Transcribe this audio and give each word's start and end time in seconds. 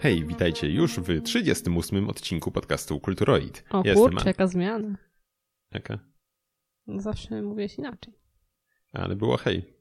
Hej, 0.00 0.24
witajcie 0.24 0.70
już 0.70 0.98
w 0.98 1.22
38 1.22 2.08
odcinku 2.08 2.50
podcastu 2.50 3.00
Kulturoid. 3.00 3.64
O 3.70 3.82
Jestem 3.84 4.04
kurczę, 4.04 4.24
jaka 4.26 4.46
zmiana. 4.46 4.96
Jaka? 5.72 5.98
No 6.86 7.00
Zawsze 7.00 7.42
mówiłeś 7.42 7.78
inaczej. 7.78 8.14
Ale 8.92 9.16
było 9.16 9.36
hej. 9.36 9.74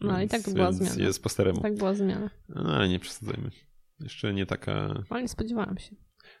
No 0.00 0.22
i 0.22 0.28
tak 0.28 0.42
była 0.54 0.72
zmiana. 0.72 1.02
Jest 1.02 1.22
po 1.22 1.28
staremu. 1.28 1.60
Tak 1.60 1.74
była 1.74 1.94
zmiana. 1.94 2.30
No 2.48 2.74
ale 2.74 2.88
nie 2.88 2.98
przesadzajmy. 2.98 3.50
Jeszcze 4.00 4.34
nie 4.34 4.46
taka... 4.46 5.04
Ale 5.10 5.22
nie 5.22 5.28
spodziewałam 5.28 5.78
się. 5.78 5.96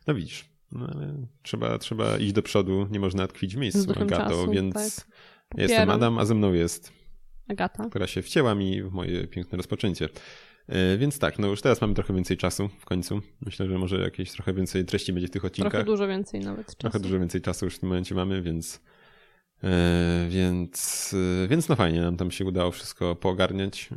No 0.06 0.14
widzisz. 0.14 0.50
No, 0.72 0.86
ale 0.94 1.26
trzeba, 1.42 1.78
trzeba 1.78 2.18
iść 2.18 2.32
do 2.32 2.42
przodu, 2.42 2.86
nie 2.90 3.00
można 3.00 3.26
tkwić 3.26 3.56
w 3.56 3.58
miejscu, 3.58 3.90
Agato, 3.90 4.06
czasu, 4.08 4.50
więc 4.50 4.74
tak. 4.74 5.06
ja 5.56 5.62
jestem. 5.62 5.90
Adam, 5.90 6.18
a 6.18 6.24
ze 6.24 6.34
mną 6.34 6.52
jest, 6.52 6.92
Agata. 7.48 7.88
która 7.88 8.06
się 8.06 8.22
wcięła 8.22 8.54
mi 8.54 8.82
w 8.82 8.92
moje 8.92 9.28
piękne 9.28 9.56
rozpoczęcie. 9.56 10.08
E, 10.68 10.98
Więc 10.98 11.18
tak, 11.18 11.38
no 11.38 11.48
już 11.48 11.62
teraz 11.62 11.80
mamy 11.80 11.94
trochę 11.94 12.14
więcej 12.14 12.36
czasu 12.36 12.68
w 12.68 12.84
końcu. 12.84 13.20
Myślę, 13.40 13.68
że 13.68 13.78
może 13.78 14.00
jakieś 14.00 14.32
trochę 14.32 14.54
więcej 14.54 14.84
treści 14.84 15.12
będzie 15.12 15.28
w 15.28 15.30
tych 15.30 15.44
odcinkach. 15.44 15.72
Trochę 15.72 15.84
dużo 15.84 16.08
więcej 16.08 16.40
nawet 16.40 16.66
czasu. 16.66 16.78
Trochę 16.78 17.00
dużo 17.00 17.18
więcej 17.18 17.40
czasu 17.40 17.64
już 17.64 17.76
w 17.76 17.78
tym 17.78 17.88
momencie 17.88 18.14
mamy, 18.14 18.42
więc 18.42 18.80
e, 19.62 20.26
więc, 20.30 21.14
e, 21.44 21.48
więc 21.48 21.68
no 21.68 21.76
fajnie, 21.76 22.00
nam 22.00 22.16
tam 22.16 22.30
się 22.30 22.44
udało 22.44 22.70
wszystko 22.70 23.16
poogarniać 23.16 23.88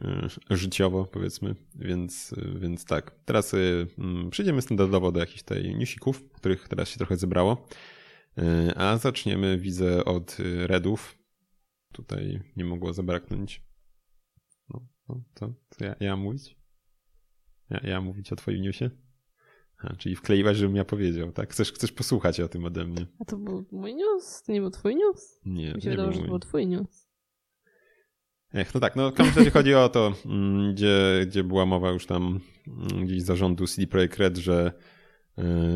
życiowo 0.50 1.06
powiedzmy, 1.06 1.56
więc, 1.76 2.36
więc 2.56 2.86
tak. 2.86 3.12
Teraz 3.26 3.54
mm, 3.98 4.30
przejdziemy 4.30 4.62
standardowo 4.62 5.12
do 5.12 5.20
jakichś 5.20 5.44
tutaj 5.44 5.76
newsików, 5.76 6.32
których 6.32 6.68
teraz 6.68 6.90
się 6.90 6.98
trochę 6.98 7.18
zebrało, 7.18 7.68
a 8.76 8.98
zaczniemy 8.98 9.58
widzę 9.58 10.06
od 10.06 10.38
redów. 10.66 11.18
Tutaj 11.94 12.40
nie 12.58 12.66
mogło 12.66 12.94
zabraknąć. 12.94 13.64
No, 14.70 14.82
no 15.10 15.24
to, 15.34 15.54
to 15.78 15.86
ja, 15.86 15.96
ja 16.00 16.16
mówić? 16.16 16.61
Ja, 17.72 17.80
ja 17.84 18.02
mówić 18.02 18.34
o 18.34 18.36
twoim 18.36 18.62
newsie? 18.62 18.90
A, 19.78 19.96
czyli 19.96 20.16
wkleiwać, 20.16 20.58
żebym 20.58 20.76
ja 20.76 20.86
powiedział, 20.86 21.32
tak? 21.32 21.50
Chcesz, 21.52 21.72
chcesz 21.74 21.92
posłuchać 21.92 22.40
o 22.40 22.48
tym 22.48 22.66
ode 22.66 22.86
mnie? 22.86 23.06
A 23.20 23.26
to 23.26 23.38
był 23.38 23.66
mój 23.72 23.96
news? 23.96 24.44
To 24.44 24.52
nie 24.52 24.62
był 24.62 24.70
twój 24.70 24.96
news? 24.96 25.40
Nie, 25.46 25.74
Mi 25.74 25.82
się 25.82 25.90
nie 25.90 25.96
wydawało, 25.96 26.08
był 26.08 26.14
że 26.14 26.22
to 26.22 26.28
był 26.28 26.40
twój 26.40 26.68
news. 26.68 27.08
Ech, 28.54 28.74
no 28.74 28.80
tak, 28.80 28.96
no 28.96 29.12
w 29.12 29.14
każdym 29.14 29.36
razie 29.38 29.52
chodzi 29.52 29.74
o 29.76 29.90
to, 29.90 30.14
mm, 30.26 30.74
gdzie, 30.74 31.26
gdzie 31.28 31.44
była 31.44 31.66
mowa 31.66 31.92
już 31.92 32.06
tam 32.06 32.40
mm, 32.68 33.06
gdzieś 33.06 33.22
z 33.22 33.26
zarządu 33.26 33.68
CD 33.68 33.88
Projekt 33.88 34.18
Red, 34.18 34.38
że, 34.38 34.72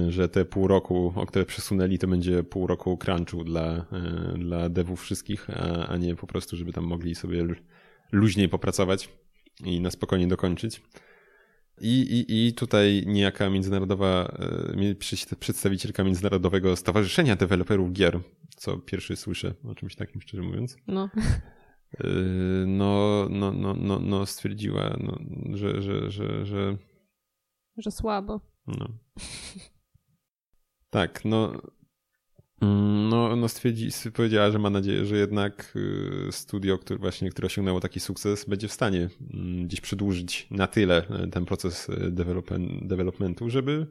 y, 0.08 0.12
że 0.12 0.30
te 0.30 0.46
pół 0.46 0.68
roku, 0.68 1.14
o 1.16 1.26
które 1.26 1.46
przesunęli, 1.46 1.98
to 1.98 2.08
będzie 2.08 2.44
pół 2.44 2.68
roku 2.68 2.98
crunchu 2.98 3.44
dla, 3.44 3.86
y, 4.36 4.38
dla 4.38 4.70
devów 4.70 5.02
wszystkich, 5.02 5.50
a, 5.50 5.88
a 5.88 5.98
nie 5.98 6.16
po 6.16 6.28
prostu, 6.28 6.58
żeby 6.58 6.73
tam 6.73 6.84
mogli 6.84 7.16
sobie 7.16 7.44
lu- 7.44 7.56
luźniej 8.12 8.50
popracować 8.50 9.10
i 9.64 9.82
na 9.82 9.92
spokojnie 9.92 10.28
dokończyć. 10.28 10.82
I, 11.81 12.02
i, 12.02 12.48
I 12.48 12.54
tutaj 12.54 13.04
niejaka 13.08 13.50
międzynarodowa, 13.50 14.38
y, 15.31 15.36
przedstawicielka 15.40 16.04
Międzynarodowego 16.04 16.76
Stowarzyszenia 16.76 17.36
Deweloperów 17.36 17.92
Gier, 17.94 18.20
co 18.56 18.78
pierwszy 18.78 19.16
słyszę 19.16 19.54
o 19.64 19.76
czymś 19.76 19.95
takim, 19.95 20.22
szczerze 20.22 20.44
mówiąc, 20.44 20.78
No. 20.88 21.09
Yy, 22.04 22.66
no, 22.67 23.28
no, 23.30 23.52
no, 23.52 23.73
no, 23.73 24.00
no 24.00 24.26
stwierdziła, 24.26 24.98
no, 25.00 25.20
że, 25.58 25.82
że, 25.82 26.12
że, 26.12 26.45
że 26.45 26.78
Że 27.78 27.92
słabo. 27.92 28.42
no. 28.67 28.88
Tak, 30.89 31.26
no, 31.26 31.48
mm, 31.50 31.62
no, 33.10 33.36
no 33.36 33.48
stwierdzi, 33.48 33.89
powiedziała, 34.14 34.52
że 34.52 34.60
ma 34.60 34.70
nadzieję, 34.70 35.05
że 35.05 35.17
jednak 35.17 35.73
y, 35.76 36.32
studio, 36.32 36.77
które 36.77 36.99
właśnie, 36.99 37.30
które 37.30 37.45
osiągnęło 37.45 37.80
taki 37.80 37.99
sukces, 37.99 38.45
będzie 38.45 38.67
w 38.67 38.73
stanie 38.73 39.10
mm, 39.33 39.67
gdzieś 39.67 39.82
przedłużyć 39.82 40.48
na 40.52 40.67
tyle 40.67 41.23
y, 41.23 41.27
ten 41.27 41.45
proces 41.45 41.88
developen- 41.89 42.88
developmentu, 42.88 43.49
żeby, 43.49 43.88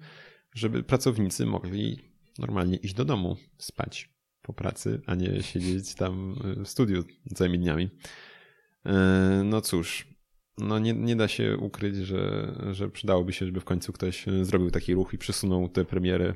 żeby 0.55 0.83
pracownicy 0.83 1.47
mogli 1.47 1.99
normalnie 2.39 2.77
iść 2.77 2.95
do 2.95 3.05
domu, 3.05 3.37
spać 3.59 4.15
po 4.43 4.53
pracy, 4.53 5.01
a 5.07 5.15
nie 5.15 5.43
siedzieć 5.43 5.95
tam 5.95 6.35
y, 6.61 6.65
w 6.65 6.69
studiu 6.69 7.05
całymi 7.35 7.59
dniami. 7.59 7.91
E, 8.87 9.43
No 9.45 9.61
cóż, 9.61 10.07
no 10.59 10.79
nie, 10.79 10.93
nie 10.93 11.17
da 11.17 11.29
się 11.29 11.57
ukryć, 11.57 11.97
że, 11.97 12.55
że 12.73 12.91
przydałoby 12.91 13.33
się, 13.33 13.47
żeby 13.47 13.61
w 13.61 13.65
końcu 13.65 13.93
ktoś 13.93 14.29
e, 14.29 14.45
zrobił 14.45 14.71
taki 14.71 14.95
ruch 14.95 15.15
i 15.15 15.19
przesunął 15.19 15.69
tę 15.69 15.85
premierę. 15.85 16.35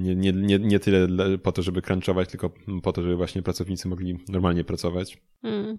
Nie, 0.00 0.16
nie, 0.16 0.32
nie, 0.32 0.58
nie 0.58 0.80
tyle 0.80 1.06
dla- 1.06 1.38
po 1.38 1.52
to, 1.52 1.62
żeby 1.62 1.82
crunchować, 1.82 2.28
tylko 2.28 2.50
po 2.82 2.92
to, 2.92 3.02
żeby 3.02 3.16
właśnie 3.16 3.42
pracownicy 3.42 3.88
mogli 3.88 4.18
normalnie 4.28 4.64
pracować. 4.64 5.22
Mm. 5.42 5.78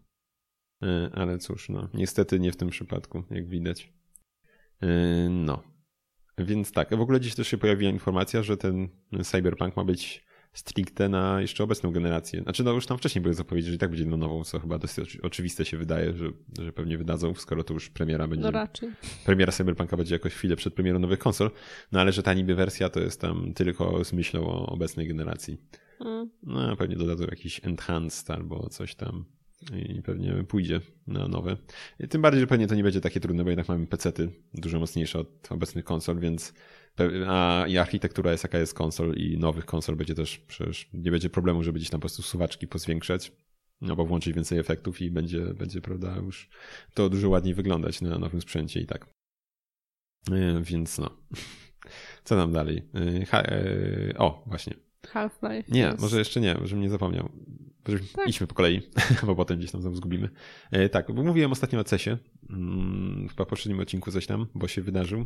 E, 0.83 1.09
Ale 1.13 1.37
cóż, 1.37 1.69
no 1.69 1.89
niestety 1.93 2.39
nie 2.39 2.51
w 2.51 2.57
tym 2.57 2.69
przypadku, 2.69 3.23
jak 3.31 3.47
widać. 3.49 3.93
E, 4.81 4.87
No. 5.29 5.63
Więc 6.37 6.71
tak, 6.71 6.95
w 6.95 7.01
ogóle 7.01 7.19
dziś 7.19 7.35
też 7.35 7.47
się 7.47 7.57
pojawiła 7.57 7.91
informacja, 7.91 8.43
że 8.43 8.57
ten 8.57 8.89
Cyberpunk 9.23 9.75
ma 9.77 9.83
być 9.83 10.25
stricte 10.53 11.09
na 11.09 11.41
jeszcze 11.41 11.63
obecną 11.63 11.91
generację. 11.91 12.41
Znaczy, 12.41 12.63
no 12.63 12.71
już 12.71 12.85
tam 12.85 12.97
wcześniej 12.97 13.21
były 13.21 13.33
zapowiedzi, 13.33 13.69
że 13.69 13.75
i 13.75 13.77
tak 13.77 13.89
będzie 13.89 14.05
na 14.05 14.17
nową, 14.17 14.43
co 14.43 14.59
chyba 14.59 14.77
dosyć 14.77 15.05
oczy- 15.05 15.21
oczywiste 15.21 15.65
się 15.65 15.77
wydaje, 15.77 16.13
że, 16.13 16.31
że 16.59 16.73
pewnie 16.73 16.97
wydadzą, 16.97 17.33
skoro 17.33 17.63
to 17.63 17.73
już 17.73 17.89
premiera 17.89 18.27
będzie. 18.27 18.45
No 18.45 18.51
raczej. 18.51 18.89
Premiera 19.25 19.51
Cyberpunka 19.51 19.97
będzie 19.97 20.15
jakoś 20.15 20.33
chwilę 20.33 20.55
przed 20.55 20.73
premierą 20.73 20.99
nowych 20.99 21.19
konsol, 21.19 21.51
no 21.91 21.99
ale 21.99 22.11
że 22.11 22.23
ta 22.23 22.33
niby 22.33 22.55
wersja 22.55 22.89
to 22.89 22.99
jest 22.99 23.21
tam 23.21 23.53
tylko 23.53 24.03
z 24.03 24.13
myślą 24.13 24.47
o 24.47 24.65
obecnej 24.65 25.07
generacji. 25.07 25.57
Mm. 25.99 26.29
No, 26.43 26.75
pewnie 26.75 26.95
dodadzą 26.95 27.25
jakiś 27.25 27.65
enhanced 27.65 28.31
albo 28.31 28.69
coś 28.69 28.95
tam 28.95 29.25
i 29.75 30.01
pewnie 30.01 30.43
pójdzie 30.47 30.81
na 31.07 31.27
nowe. 31.27 31.57
I 31.99 32.07
tym 32.07 32.21
bardziej, 32.21 32.41
że 32.41 32.47
pewnie 32.47 32.67
to 32.67 32.75
nie 32.75 32.83
będzie 32.83 33.01
takie 33.01 33.19
trudne, 33.19 33.43
bo 33.43 33.49
jednak 33.49 33.67
mamy 33.67 33.87
pecety 33.87 34.31
dużo 34.53 34.79
mocniejsze 34.79 35.19
od 35.19 35.51
obecnych 35.51 35.85
konsol, 35.85 36.19
więc 36.19 36.53
a 37.27 37.65
i 37.67 37.77
architektura 37.77 38.31
jest 38.31 38.43
jaka 38.43 38.57
jest 38.57 38.73
konsol 38.73 39.13
i 39.13 39.37
nowych 39.37 39.65
konsol 39.65 39.95
będzie 39.95 40.15
też 40.15 40.37
przecież 40.37 40.89
nie 40.93 41.11
będzie 41.11 41.29
problemu, 41.29 41.63
żeby 41.63 41.79
gdzieś 41.79 41.89
tam 41.89 41.99
po 41.99 42.01
prostu 42.01 42.21
suwaczki 42.21 42.67
pozwiększać. 42.67 43.31
No 43.81 43.95
bo 43.95 44.05
włączyć 44.05 44.33
więcej 44.33 44.59
efektów 44.59 45.01
i 45.01 45.11
będzie, 45.11 45.41
będzie, 45.53 45.81
prawda, 45.81 46.15
już 46.15 46.49
to 46.93 47.09
dużo 47.09 47.29
ładniej 47.29 47.53
wyglądać 47.53 48.01
na 48.01 48.17
nowym 48.19 48.41
sprzęcie 48.41 48.79
i 48.79 48.85
tak. 48.85 49.09
E, 50.31 50.61
Więc 50.61 50.97
no. 50.97 51.09
Co 52.23 52.35
nam 52.35 52.51
dalej? 52.53 52.83
E, 53.21 53.25
Ha, 53.25 53.41
e, 53.41 54.17
o, 54.17 54.43
właśnie. 54.47 54.73
Half-Life. 55.07 55.63
Nie, 55.71 55.81
jest- 55.81 55.99
może 55.99 56.19
jeszcze 56.19 56.41
nie, 56.41 56.55
żebym 56.63 56.81
nie 56.81 56.89
zapomniał. 56.89 57.29
Tak. 58.15 58.27
Idźmy 58.27 58.47
po 58.47 58.55
kolei, 58.55 58.81
bo 59.25 59.35
potem 59.35 59.57
gdzieś 59.57 59.71
tam 59.71 59.81
znowu 59.81 59.95
zgubimy. 59.95 60.29
E, 60.71 60.89
tak, 60.89 61.11
bo 61.11 61.23
mówiłem 61.23 61.51
ostatnio 61.51 61.79
o 61.79 61.83
CESie. 61.83 62.17
Mm, 62.49 63.27
chyba 63.29 63.45
w 63.45 63.47
poprzednim 63.47 63.79
odcinku 63.79 64.11
coś 64.11 64.27
tam, 64.27 64.47
bo 64.55 64.67
się 64.67 64.81
wydarzył. 64.81 65.25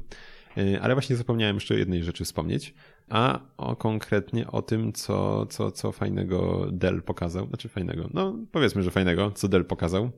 E, 0.58 0.82
ale 0.82 0.96
właśnie 0.96 1.16
zapomniałem 1.16 1.56
jeszcze 1.56 1.74
o 1.74 1.78
jednej 1.78 2.04
rzeczy 2.04 2.26
wspomnieć, 2.26 2.74
a 3.10 3.40
o 3.58 3.76
konkretnie 3.76 4.48
o 4.48 4.62
tym, 4.62 4.94
co, 4.94 5.46
co, 5.46 5.72
co 5.72 5.92
fajnego 5.92 6.68
Dell 6.72 7.02
pokazał. 7.02 7.48
Znaczy 7.48 7.70
fajnego, 7.70 8.10
no 8.14 8.36
powiedzmy, 8.52 8.84
że 8.84 8.92
fajnego, 8.92 9.32
co 9.32 9.48
Dell 9.48 9.66
pokazał. 9.66 10.12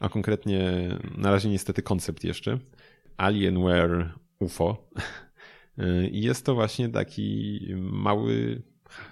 A 0.00 0.08
konkretnie, 0.08 0.88
na 1.16 1.30
razie 1.30 1.48
niestety 1.48 1.82
koncept 1.82 2.24
jeszcze. 2.24 2.58
Alienware 3.16 4.12
UFO. 4.38 4.88
E, 5.78 6.08
I 6.08 6.22
jest 6.22 6.46
to 6.46 6.54
właśnie 6.54 6.88
taki 6.88 7.60
mały 7.76 8.62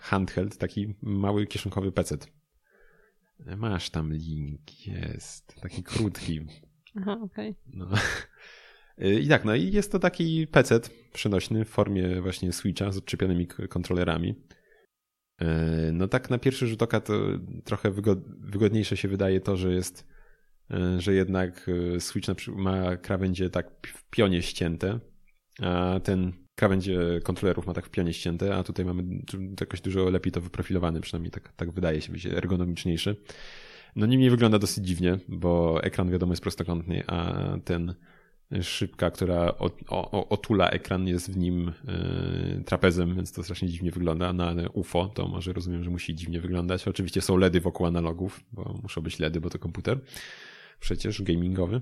handheld, 0.00 0.58
taki 0.58 0.94
mały 1.02 1.46
kieszonkowy 1.46 1.92
PC. 1.92 2.16
Masz 3.56 3.90
tam 3.90 4.12
link, 4.12 4.86
jest. 4.86 5.54
Taki 5.60 5.82
krótki. 5.82 6.40
Aha, 6.96 7.18
okej. 7.22 7.54
No. 7.66 7.88
I 9.20 9.28
tak, 9.28 9.44
no 9.44 9.54
i 9.54 9.72
jest 9.72 9.92
to 9.92 9.98
taki 9.98 10.46
PC 10.46 10.80
przenośny 11.12 11.64
w 11.64 11.68
formie 11.68 12.20
właśnie 12.22 12.52
Switcha 12.52 12.92
z 12.92 12.96
odczepionymi 12.96 13.46
kontrolerami. 13.46 14.34
E, 15.40 15.92
No 15.92 16.08
tak 16.08 16.30
na 16.30 16.38
pierwszy 16.38 16.66
rzut 16.66 16.82
oka 16.82 17.00
to 17.00 17.14
trochę 17.64 17.90
wygod- 17.90 18.50
wygodniejsze 18.50 18.96
się 18.96 19.08
wydaje 19.08 19.40
to, 19.40 19.56
że 19.56 19.72
jest, 19.74 20.06
e, 20.70 21.00
że 21.00 21.14
jednak 21.14 21.70
Switch 21.98 22.28
ma 22.48 22.96
krawędzie 22.96 23.50
tak 23.50 23.86
w 23.86 24.10
pionie 24.10 24.42
ścięte, 24.42 25.00
a 25.62 26.00
ten 26.00 26.45
krawędzie 26.56 26.98
kontrolerów 27.22 27.66
ma 27.66 27.74
tak 27.74 27.86
w 27.86 27.90
pionie 27.90 28.12
ścięte, 28.12 28.56
a 28.56 28.62
tutaj 28.62 28.84
mamy 28.84 29.02
jakoś 29.60 29.80
dużo 29.80 30.10
lepiej 30.10 30.32
to 30.32 30.40
wyprofilowane, 30.40 31.00
przynajmniej 31.00 31.30
tak, 31.30 31.52
tak 31.56 31.70
wydaje 31.70 32.00
się 32.00 32.12
być 32.12 32.26
ergonomiczniejszy. 32.26 33.16
No 33.96 34.06
niemniej 34.06 34.30
wygląda 34.30 34.58
dosyć 34.58 34.86
dziwnie, 34.86 35.18
bo 35.28 35.82
ekran 35.82 36.10
wiadomo 36.10 36.32
jest 36.32 36.42
prostokątny, 36.42 37.04
a 37.06 37.34
ten 37.64 37.94
szybka, 38.62 39.10
która 39.10 39.54
o, 39.58 39.70
o, 39.88 40.28
otula 40.28 40.70
ekran 40.70 41.08
jest 41.08 41.32
w 41.32 41.36
nim 41.36 41.68
y, 41.68 42.64
trapezem, 42.64 43.14
więc 43.14 43.32
to 43.32 43.42
strasznie 43.42 43.68
dziwnie 43.68 43.90
wygląda. 43.90 44.32
Na 44.32 44.54
UFO 44.72 45.06
to 45.14 45.28
może 45.28 45.52
rozumiem, 45.52 45.84
że 45.84 45.90
musi 45.90 46.14
dziwnie 46.14 46.40
wyglądać. 46.40 46.88
Oczywiście 46.88 47.20
są 47.20 47.36
LEDy 47.36 47.60
wokół 47.60 47.86
analogów, 47.86 48.44
bo 48.52 48.78
muszą 48.82 49.00
być 49.00 49.18
LEDy, 49.18 49.40
bo 49.40 49.50
to 49.50 49.58
komputer 49.58 50.00
przecież 50.80 51.22
gamingowy. 51.22 51.80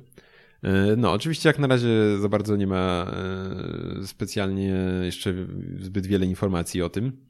Y, 0.65 0.97
No, 0.97 1.13
oczywiście 1.13 1.49
jak 1.49 1.59
na 1.59 1.67
razie 1.67 2.19
za 2.19 2.29
bardzo 2.29 2.57
nie 2.57 2.67
ma 2.67 3.13
y, 4.03 4.07
specjalnie 4.07 4.75
jeszcze 5.03 5.35
zbyt 5.81 6.07
wiele 6.07 6.27
informacji 6.27 6.83
o 6.83 6.89
tym. 6.89 7.27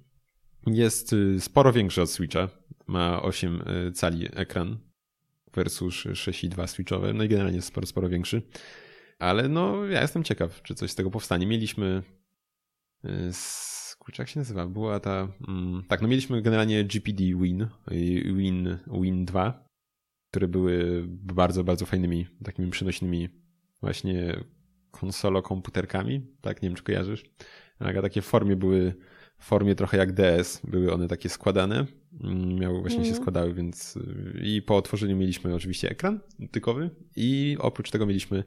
Jest 0.66 1.12
y, 1.12 1.40
sporo 1.40 1.72
większy 1.72 2.02
od 2.02 2.10
Switcha. 2.10 2.48
Ma 2.86 3.22
8 3.22 3.60
y, 3.88 3.92
cali 3.92 4.28
ekran 4.34 4.78
versus 5.54 5.94
6,2 5.94 6.66
Switchowe. 6.66 7.12
No 7.12 7.24
i 7.24 7.28
generalnie 7.28 7.56
jest 7.56 7.68
sporo, 7.68 7.86
sporo 7.86 8.08
większy. 8.08 8.42
Ale 9.18 9.48
no, 9.48 9.84
ja 9.84 10.00
jestem 10.02 10.24
ciekaw, 10.24 10.62
czy 10.62 10.74
coś 10.74 10.90
z 10.90 10.94
tego 10.94 11.10
powstanie. 11.10 11.46
Mieliśmy. 11.46 12.02
z- 13.32 13.74
Kurczę, 13.98 14.22
jak 14.22 14.28
się 14.28 14.40
nazywa? 14.40 14.66
Była 14.66 15.00
ta. 15.00 15.28
Mm, 15.48 15.82
tak, 15.88 16.02
no 16.02 16.08
mieliśmy 16.08 16.42
generalnie 16.42 16.84
GPD 16.84 17.24
Win 17.24 17.66
Win, 18.36 18.78
Win 19.02 19.24
2, 19.24 19.64
które 20.34 20.48
były 20.48 21.04
bardzo, 21.08 21.64
bardzo 21.64 21.86
fajnymi, 21.86 22.26
takimi 22.44 22.70
przynośnymi 22.70 23.28
właśnie 23.80 24.36
konsolo-komputerkami. 24.90 26.20
Tak, 26.40 26.62
nie 26.62 26.68
wiem, 26.68 26.76
czy 26.76 26.82
kojarzysz. 26.82 27.24
A 27.78 28.02
takie 28.02 28.22
w 28.22 28.24
formie 28.24 28.56
były 28.56 28.94
w 29.38 29.44
formie 29.44 29.74
trochę 29.74 29.96
jak 29.96 30.12
DS. 30.12 30.60
Były 30.64 30.92
one 30.92 31.08
takie 31.08 31.28
składane. 31.28 31.86
Mm, 32.20 32.58
Miały 32.58 32.80
właśnie 32.80 32.98
się 33.04 33.08
Mhm. 33.08 33.22
składały, 33.22 33.54
więc 33.54 33.98
i 34.42 34.62
po 34.62 34.76
otworzeniu 34.76 35.16
mieliśmy 35.16 35.54
oczywiście 35.54 35.90
ekran 35.90 36.20
tykowy 36.50 36.90
i 37.16 37.56
oprócz 37.60 37.90
tego 37.90 38.06
mieliśmy 38.06 38.44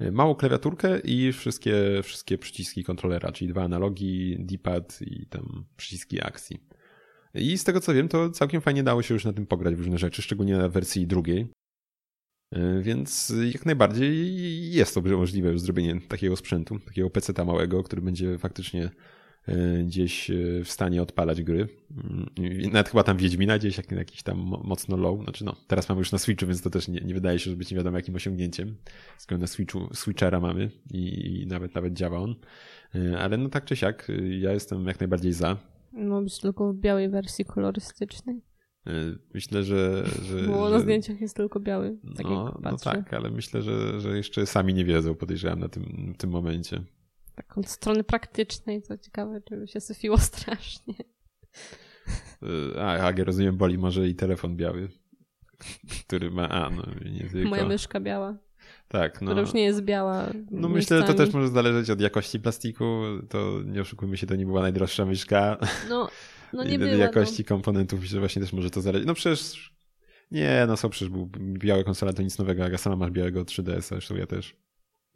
y, 0.00 0.12
małą 0.12 0.34
klawiaturkę 0.34 0.98
i 0.98 1.32
wszystkie, 1.32 1.74
wszystkie 2.02 2.38
przyciski 2.38 2.84
kontrolera, 2.84 3.32
czyli 3.32 3.50
dwa 3.50 3.62
analogi, 3.62 4.36
D-pad 4.38 4.98
i 5.02 5.26
tam 5.26 5.64
przyciski 5.76 6.22
akcji. 6.22 6.60
I 7.34 7.58
z 7.58 7.64
tego 7.64 7.80
co 7.80 7.94
wiem, 7.94 8.08
to 8.08 8.30
całkiem 8.30 8.60
fajnie 8.60 8.82
dało 8.82 9.02
się 9.02 9.14
już 9.14 9.24
na 9.24 9.32
tym 9.32 9.46
pograć 9.46 9.74
w 9.74 9.78
różne 9.78 9.98
rzeczy, 9.98 10.22
szczególnie 10.22 10.56
na 10.56 10.68
wersji 10.68 11.06
drugiej. 11.06 11.46
Y, 12.56 12.82
Więc 12.82 13.32
jak 13.52 13.66
najbardziej 13.66 14.72
jest 14.72 14.94
to 14.94 15.00
możliwe 15.02 15.58
zrobienie 15.58 16.00
takiego 16.08 16.36
sprzętu, 16.36 16.78
takiego 16.78 17.10
PC-ta 17.10 17.44
małego, 17.44 17.82
który 17.82 18.02
będzie 18.02 18.38
faktycznie 18.38 18.90
y, 19.48 19.84
gdzieś 19.84 20.30
y, 20.30 20.62
w 20.64 20.70
stanie 20.70 21.02
odpalać 21.02 21.42
gry. 21.42 21.68
Y, 22.64 22.68
Nawet 22.68 22.88
chyba 22.88 23.02
tam 23.02 23.16
Wiedźmina 23.16 23.58
gdzieś 23.58 23.76
jak, 23.76 23.92
jakiś 23.92 24.22
tam 24.22 24.38
mo- 24.38 24.62
mocno 24.64 24.96
low. 24.96 25.22
Znaczy 25.24 25.44
no, 25.44 25.56
teraz 25.66 25.88
mamy 25.88 25.98
już 25.98 26.12
na 26.12 26.18
Switchu, 26.18 26.46
więc 26.46 26.62
to 26.62 26.70
też 26.70 26.88
nie, 26.88 27.00
nie 27.00 27.14
wydaje 27.14 27.38
się, 27.38 27.50
że 27.50 27.56
być 27.56 27.70
nie 27.70 27.76
wiadomo 27.76 27.96
jakim 27.96 28.14
osiągnięciem. 28.14 28.76
Skoro 29.18 29.38
na 29.38 29.46
Switchu 29.46 29.94
Switchera 29.94 30.40
mamy 30.40 30.70
i, 30.90 31.40
i 31.42 31.46
nawet 31.46 31.74
nawet 31.74 31.92
działa 31.94 32.18
on. 32.18 32.34
Ale 33.18 33.36
no 33.36 33.48
tak 33.48 33.64
czy 33.64 33.76
siak, 33.76 34.08
ja 34.40 34.52
jestem 34.52 34.86
jak 34.86 35.00
najbardziej 35.00 35.32
za. 35.32 35.56
Ma 35.92 36.22
być 36.22 36.40
tylko 36.40 36.72
w 36.72 36.76
białej 36.76 37.08
wersji 37.08 37.44
kolorystycznej. 37.44 38.42
Y, 38.88 39.18
Myślę, 39.34 39.64
że... 39.64 40.04
że 40.22 40.42
Bo 40.42 40.68
że... 40.68 40.74
na 40.74 40.80
zdjęciach 40.80 41.20
jest 41.20 41.36
tylko 41.36 41.60
biały. 41.60 41.98
Tak 42.16 42.26
no, 42.26 42.58
no 42.62 42.76
tak, 42.76 43.14
ale 43.14 43.30
myślę, 43.30 43.62
że, 43.62 44.00
że 44.00 44.16
jeszcze 44.16 44.46
sami 44.46 44.74
nie 44.74 44.84
wiedzą, 44.84 45.14
podejrzewam 45.14 45.58
na 45.58 45.68
tym, 45.68 46.12
w 46.14 46.16
tym 46.16 46.30
momencie. 46.30 46.84
Tak 47.34 47.58
od 47.58 47.68
strony 47.68 48.04
praktycznej, 48.04 48.82
to 48.82 48.98
ciekawe, 48.98 49.40
czy 49.40 49.56
by 49.56 49.66
się 49.66 49.80
syfiło 49.80 50.18
strasznie. 50.30 50.94
Y, 52.42 52.80
A, 52.80 52.98
Agę 52.98 53.24
rozumiem, 53.24 53.56
boli 53.56 53.78
może 53.78 54.08
i 54.08 54.14
telefon 54.14 54.56
biały, 54.56 54.88
który 56.06 56.30
ma, 56.30 56.48
a 56.48 56.70
no 56.70 56.82
nie 57.12 57.28
tylko. 57.28 57.50
Moja 57.50 57.66
myszka 57.66 58.00
biała, 58.00 58.38
tak, 58.90 59.20
no. 59.20 59.26
która 59.26 59.40
już 59.40 59.54
nie 59.54 59.62
jest 59.62 59.82
biała. 59.82 60.26
No 60.50 60.68
myślę, 60.68 61.00
że 61.00 61.06
to 61.06 61.14
też 61.14 61.32
może 61.32 61.48
zależeć 61.48 61.90
od 61.90 62.00
jakości 62.00 62.40
plastiku, 62.40 62.84
to 63.28 63.62
nie 63.64 63.80
oszukujmy 63.80 64.16
się, 64.16 64.26
to 64.26 64.36
nie 64.36 64.46
była 64.46 64.62
najdroższa 64.62 65.06
myszka. 65.06 65.56
No, 65.88 66.08
no 66.52 66.64
I 66.64 66.68
nie 66.68 66.74
od 66.74 66.80
była. 66.80 66.94
jakości 66.94 67.44
komponentów 67.44 68.00
myślę, 68.00 68.14
że 68.14 68.20
właśnie 68.20 68.42
też 68.42 68.52
może 68.52 68.70
to 68.70 68.80
zależeć. 68.80 69.06
No 69.06 69.14
przecież, 69.14 69.74
nie, 70.30 70.64
no 70.68 70.76
są 70.76 70.90
przecież 70.90 71.08
był 71.08 71.30
białe 71.36 71.84
konsola, 71.84 72.12
to 72.12 72.22
nic 72.22 72.38
nowego, 72.38 72.64
Aga 72.64 72.78
sama 72.78 72.96
masz 72.96 73.10
białego 73.10 73.44
3DS, 73.44 73.80
zresztą 73.80 74.16
ja 74.16 74.26
też 74.26 74.56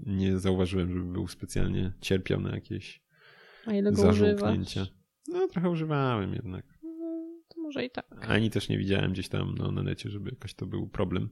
nie 0.00 0.38
zauważyłem, 0.38 0.88
żeby 0.88 1.12
był 1.12 1.28
specjalnie 1.28 1.92
cierpiał 2.00 2.40
na 2.40 2.54
jakieś 2.54 3.04
No. 3.66 3.72
A 3.72 3.76
ile 3.76 3.92
go 3.92 4.08
używasz? 4.08 4.40
zażółknięcia. 4.40 4.86
No 5.28 5.48
trochę 5.48 5.70
używałem 5.70 6.34
jednak. 6.34 6.64
No, 6.82 7.26
to 7.48 7.60
może 7.60 7.84
i 7.84 7.90
tak. 7.90 8.06
Ani 8.28 8.50
też 8.50 8.68
nie 8.68 8.78
widziałem 8.78 9.12
gdzieś 9.12 9.28
tam 9.28 9.54
no, 9.58 9.72
na 9.72 9.82
necie, 9.82 10.10
żeby 10.10 10.30
jakoś 10.30 10.54
to 10.54 10.66
był 10.66 10.88
problem. 10.88 11.28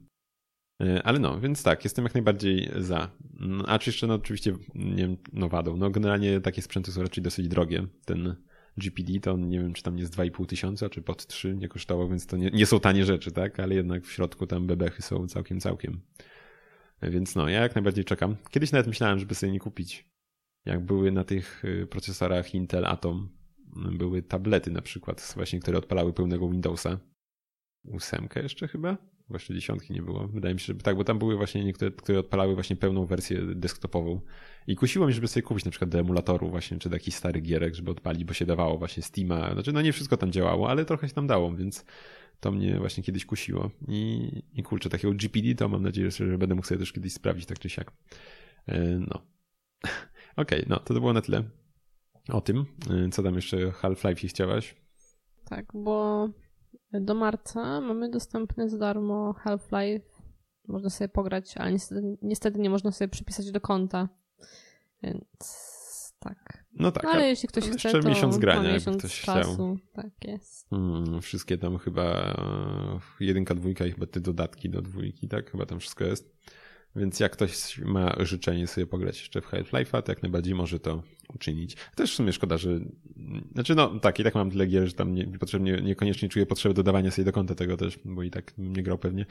E, 0.83 1.03
Ale 1.03 1.19
no, 1.19 1.39
więc 1.39 1.63
tak, 1.63 1.83
jestem 1.83 2.05
jak 2.05 2.13
najbardziej 2.13 2.71
za. 2.77 3.09
Mm, 3.41 3.63
A 3.67 3.79
czy 3.79 3.89
jeszcze, 3.89 4.07
no 4.07 4.13
oczywiście, 4.13 4.53
nie 4.75 4.95
wiem, 4.95 5.17
no 5.33 5.49
wadą. 5.49 5.77
No 5.77 5.89
generalnie 5.89 6.41
takie 6.41 6.61
sprzęty 6.61 6.91
są 6.91 7.01
raczej 7.01 7.23
dosyć 7.23 7.47
drogie. 7.47 7.87
Ten 8.05 8.35
GPD 8.77 9.19
to 9.19 9.37
nie 9.37 9.59
wiem, 9.59 9.73
czy 9.73 9.83
tam 9.83 9.97
jest 9.97 10.15
2,5 10.15 10.45
tysiąca, 10.45 10.89
czy 10.89 11.01
pod 11.01 11.27
3 11.27 11.55
nie 11.55 11.67
kosztował, 11.67 12.09
więc 12.09 12.27
to 12.27 12.37
nie, 12.37 12.49
nie 12.51 12.65
są 12.65 12.79
tanie 12.79 13.05
rzeczy, 13.05 13.31
tak? 13.31 13.59
Ale 13.59 13.75
jednak 13.75 14.03
w 14.03 14.11
środku 14.11 14.47
tam 14.47 14.67
bebechy 14.67 15.01
są 15.01 15.27
całkiem, 15.27 15.59
całkiem. 15.59 16.01
E, 17.01 17.09
Więc 17.09 17.35
no, 17.35 17.49
ja 17.49 17.61
jak 17.61 17.75
najbardziej 17.75 18.05
czekam. 18.05 18.35
Kiedyś 18.49 18.71
nawet 18.71 18.87
myślałem, 18.87 19.19
żeby 19.19 19.35
sobie 19.35 19.51
nie 19.51 19.59
kupić. 19.59 20.13
Jak 20.65 20.85
były 20.85 21.11
na 21.11 21.23
tych 21.23 21.65
y, 21.65 21.87
procesorach 21.87 22.53
Intel 22.53 22.85
Atom, 22.85 23.29
y, 23.93 23.97
były 23.97 24.21
tablety 24.21 24.71
na 24.71 24.81
przykład, 24.81 25.33
właśnie, 25.35 25.59
które 25.59 25.77
odpalały 25.77 26.13
pełnego 26.13 26.49
Windowsa. 26.49 26.99
Ósemkę 27.83 28.43
jeszcze 28.43 28.67
chyba? 28.67 29.12
Właśnie 29.29 29.55
dziesiątki 29.55 29.93
nie 29.93 30.01
było. 30.01 30.27
Wydaje 30.27 30.53
mi 30.53 30.59
się, 30.59 30.65
że 30.65 30.75
tak, 30.75 30.95
bo 30.97 31.03
tam 31.03 31.19
były 31.19 31.37
właśnie 31.37 31.65
niektóre, 31.65 31.91
które 31.91 32.19
odpalały 32.19 32.53
właśnie 32.53 32.75
pełną 32.75 33.05
wersję 33.05 33.41
desktopową. 33.55 34.21
I 34.67 34.75
kusiło 34.75 35.05
mnie, 35.05 35.13
żeby 35.15 35.27
sobie 35.27 35.43
kupić 35.43 35.65
na 35.65 35.71
przykład 35.71 35.89
do 35.89 35.99
emulatoru 35.99 36.49
właśnie, 36.49 36.79
czy 36.79 36.89
do 36.89 36.95
jakichś 36.95 37.17
starych 37.17 37.43
gierek, 37.43 37.75
żeby 37.75 37.91
odpalić, 37.91 38.23
bo 38.23 38.33
się 38.33 38.45
dawało 38.45 38.77
właśnie 38.77 39.03
Steama. 39.03 39.53
Znaczy, 39.53 39.73
no 39.73 39.81
nie 39.81 39.93
wszystko 39.93 40.17
tam 40.17 40.31
działało, 40.31 40.69
ale 40.69 40.85
trochę 40.85 41.09
się 41.09 41.13
tam 41.15 41.27
dało, 41.27 41.55
więc 41.55 41.85
to 42.39 42.51
mnie 42.51 42.79
właśnie 42.79 43.03
kiedyś 43.03 43.25
kusiło. 43.25 43.71
I, 43.87 44.31
i 44.53 44.63
kurczę, 44.63 44.89
takiego 44.89 45.13
GPD 45.13 45.55
to 45.55 45.69
mam 45.69 45.83
nadzieję, 45.83 46.11
że 46.11 46.37
będę 46.37 46.55
mógł 46.55 46.67
sobie 46.67 46.79
też 46.79 46.93
kiedyś 46.93 47.13
sprawdzić 47.13 47.45
tak 47.45 47.59
czy 47.59 47.69
siak. 47.69 47.91
E, 48.67 48.99
No. 48.99 49.21
Okej, 50.35 50.65
no 50.67 50.79
to 50.79 50.93
to 50.93 50.99
było 50.99 51.13
na 51.13 51.21
tyle 51.21 51.43
o 52.29 52.41
tym. 52.41 52.65
E, 52.89 53.09
Co 53.09 53.23
tam 53.23 53.35
jeszcze 53.35 53.57
Half-Life 53.71 54.27
chciałaś? 54.27 54.75
Tak, 55.45 55.65
bo 55.73 56.27
do 56.91 57.15
marca 57.15 57.81
mamy 57.81 58.09
dostępny 58.09 58.69
za 58.69 58.77
darmo 58.77 59.33
Half-Life. 59.33 60.23
Można 60.67 60.89
sobie 60.89 61.07
pograć, 61.07 61.57
ale 61.57 61.71
niestety, 61.71 62.17
niestety 62.21 62.59
nie 62.59 62.69
można 62.69 62.91
sobie 62.91 63.09
przypisać 63.09 63.51
do 63.51 63.61
konta. 63.61 64.09
Więc 65.03 65.23
tak. 66.19 66.63
No 66.73 66.91
tak, 66.91 67.03
No, 67.03 67.09
ale 67.09 67.27
jeśli 67.27 67.47
ktoś 67.47 67.63
chce, 67.63 67.73
jeszcze 67.73 68.01
to 68.01 68.09
miesiąc 68.09 68.37
grania, 68.37 68.73
miesiąc 68.73 68.97
ktoś 68.97 69.21
chciał. 69.21 69.35
czasu. 69.35 69.77
Tak 69.93 70.11
jest. 70.23 70.69
Hmm, 70.69 71.21
wszystkie 71.21 71.57
tam 71.57 71.77
chyba 71.77 72.03
e, 73.19 73.25
jedynka, 73.25 73.55
dwójka 73.55 73.85
i 73.85 73.91
chyba 73.91 74.05
te 74.05 74.19
dodatki 74.19 74.69
do 74.69 74.81
dwójki, 74.81 75.27
tak? 75.27 75.51
Chyba 75.51 75.65
tam 75.65 75.79
wszystko 75.79 76.03
jest. 76.03 76.35
Więc 76.95 77.19
jak 77.19 77.31
ktoś 77.31 77.77
ma 77.77 78.15
życzenie 78.19 78.67
sobie 78.67 78.87
pograć 78.87 79.19
jeszcze 79.19 79.41
w 79.41 79.45
Half-Life'a, 79.47 80.01
to 80.01 80.11
jak 80.11 80.21
najbardziej 80.23 80.55
może 80.55 80.79
to 80.79 81.03
uczynić. 81.35 81.77
Też 81.95 82.11
w 82.11 82.15
sumie 82.15 82.33
szkoda, 82.33 82.57
że... 82.57 82.79
Znaczy 83.53 83.75
no 83.75 83.99
tak, 83.99 84.19
i 84.19 84.23
tak 84.23 84.35
mam 84.35 84.51
tyle 84.51 84.67
gier, 84.67 84.87
że 84.87 84.93
tam 84.93 85.13
nie, 85.15 85.27
potrzebnie, 85.39 85.81
niekoniecznie 85.81 86.29
czuję 86.29 86.45
potrzeby 86.45 86.75
dodawania 86.75 87.11
sobie 87.11 87.25
do 87.25 87.31
konta 87.31 87.55
tego 87.55 87.77
też, 87.77 87.99
bo 88.05 88.23
i 88.23 88.31
tak 88.31 88.53
nie 88.57 88.83
grał 88.83 88.97
pewnie. 88.97 89.25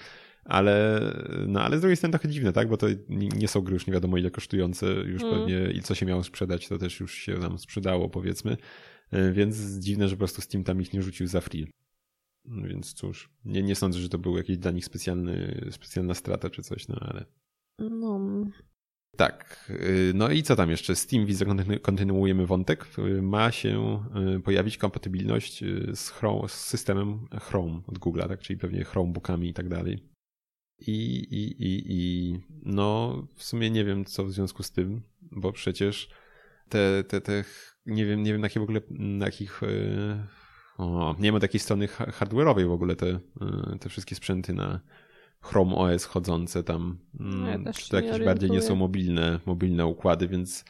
Ale, 0.44 1.00
no, 1.48 1.62
ale 1.62 1.78
z 1.78 1.80
drugiej 1.80 1.96
strony 1.96 2.12
trochę 2.12 2.28
dziwne, 2.28 2.52
tak? 2.52 2.68
Bo 2.68 2.76
to 2.76 2.86
nie 3.08 3.48
są 3.48 3.60
gry 3.60 3.74
już 3.74 3.86
nie 3.86 3.92
wiadomo 3.92 4.16
ile 4.16 4.30
kosztujące, 4.30 4.86
już 4.86 5.22
Mm. 5.22 5.34
pewnie 5.34 5.70
i 5.70 5.80
co 5.82 5.94
się 5.94 6.06
miało 6.06 6.24
sprzedać, 6.24 6.68
to 6.68 6.78
też 6.78 7.00
już 7.00 7.14
się 7.14 7.34
nam 7.34 7.58
sprzedało 7.58 8.08
powiedzmy. 8.08 8.56
E, 9.10 9.32
Więc 9.32 9.56
dziwne, 9.78 10.08
że 10.08 10.16
po 10.16 10.18
prostu 10.18 10.40
Steam 10.40 10.64
tam 10.64 10.80
ich 10.80 10.92
nie 10.92 11.02
rzucił 11.02 11.26
za 11.26 11.40
free. 11.40 11.66
Więc 12.44 12.94
cóż, 12.94 13.30
nie, 13.44 13.62
nie 13.62 13.74
sądzę, 13.74 13.98
że 13.98 14.08
to 14.08 14.18
był 14.18 14.36
jakiś 14.36 14.58
dla 14.58 14.70
nich 14.70 14.84
specjalny, 14.84 15.64
specjalna 15.70 16.14
strata 16.14 16.50
czy 16.50 16.62
coś, 16.62 16.88
no 16.88 16.96
ale. 17.00 17.24
No, 17.90 18.44
Tak, 19.16 19.70
y, 19.70 20.12
no 20.14 20.30
i 20.30 20.42
co 20.42 20.56
tam 20.56 20.70
jeszcze? 20.70 20.94
Widzę, 21.26 21.44
kontynu- 21.44 21.80
kontynuujemy 21.80 22.46
wątek. 22.46 22.86
Ma 23.22 23.52
się 23.52 24.04
y, 24.36 24.40
pojawić 24.40 24.78
kompatybilność 24.78 25.62
y, 25.62 25.90
z, 25.94 26.10
Chrome, 26.10 26.48
z 26.48 26.52
systemem 26.52 27.26
Chrome 27.40 27.80
od 27.86 27.98
Google'a, 27.98 28.28
tak? 28.28 28.40
czyli 28.40 28.58
pewnie 28.58 28.84
Chromebookami 28.84 29.48
i 29.48 29.54
tak 29.54 29.68
dalej. 29.68 30.08
I, 30.78 30.92
i, 31.30 31.62
i, 31.62 31.84
I 31.88 32.38
no, 32.62 33.16
w 33.34 33.42
sumie 33.42 33.70
nie 33.70 33.84
wiem, 33.84 34.04
co 34.04 34.24
w 34.24 34.32
związku 34.32 34.62
z 34.62 34.70
tym, 34.70 35.02
bo 35.20 35.52
przecież 35.52 36.08
te, 36.68 37.04
te, 37.04 37.20
te 37.20 37.44
nie 37.86 38.06
wiem, 38.06 38.22
nie 38.22 38.32
wiem 38.32 38.40
na 38.40 38.46
jakie 38.46 38.60
w 38.60 38.62
ogóle, 38.62 38.80
na 38.90 39.26
jakich, 39.26 39.60
o, 40.78 41.16
nie 41.18 41.32
ma 41.32 41.40
takiej 41.40 41.60
strony 41.60 41.88
ha- 41.88 42.06
hardware'owej 42.06 42.66
w 42.68 42.72
ogóle 42.72 42.96
te, 42.96 43.20
te 43.80 43.88
wszystkie 43.88 44.14
sprzęty 44.14 44.52
na 44.52 44.80
Chrome 45.42 45.74
OS 45.76 46.04
chodzące 46.04 46.62
tam, 46.62 46.98
mm, 47.20 47.46
Ja 47.46 47.58
też 47.64 47.76
czy 47.76 47.90
to 47.90 48.00
jakieś 48.00 48.24
bardziej 48.24 48.50
nie 48.50 48.62
są 48.62 48.76
mobilne, 48.76 49.40
mobilne 49.46 49.86
układy, 49.86 50.28
więc 50.28 50.64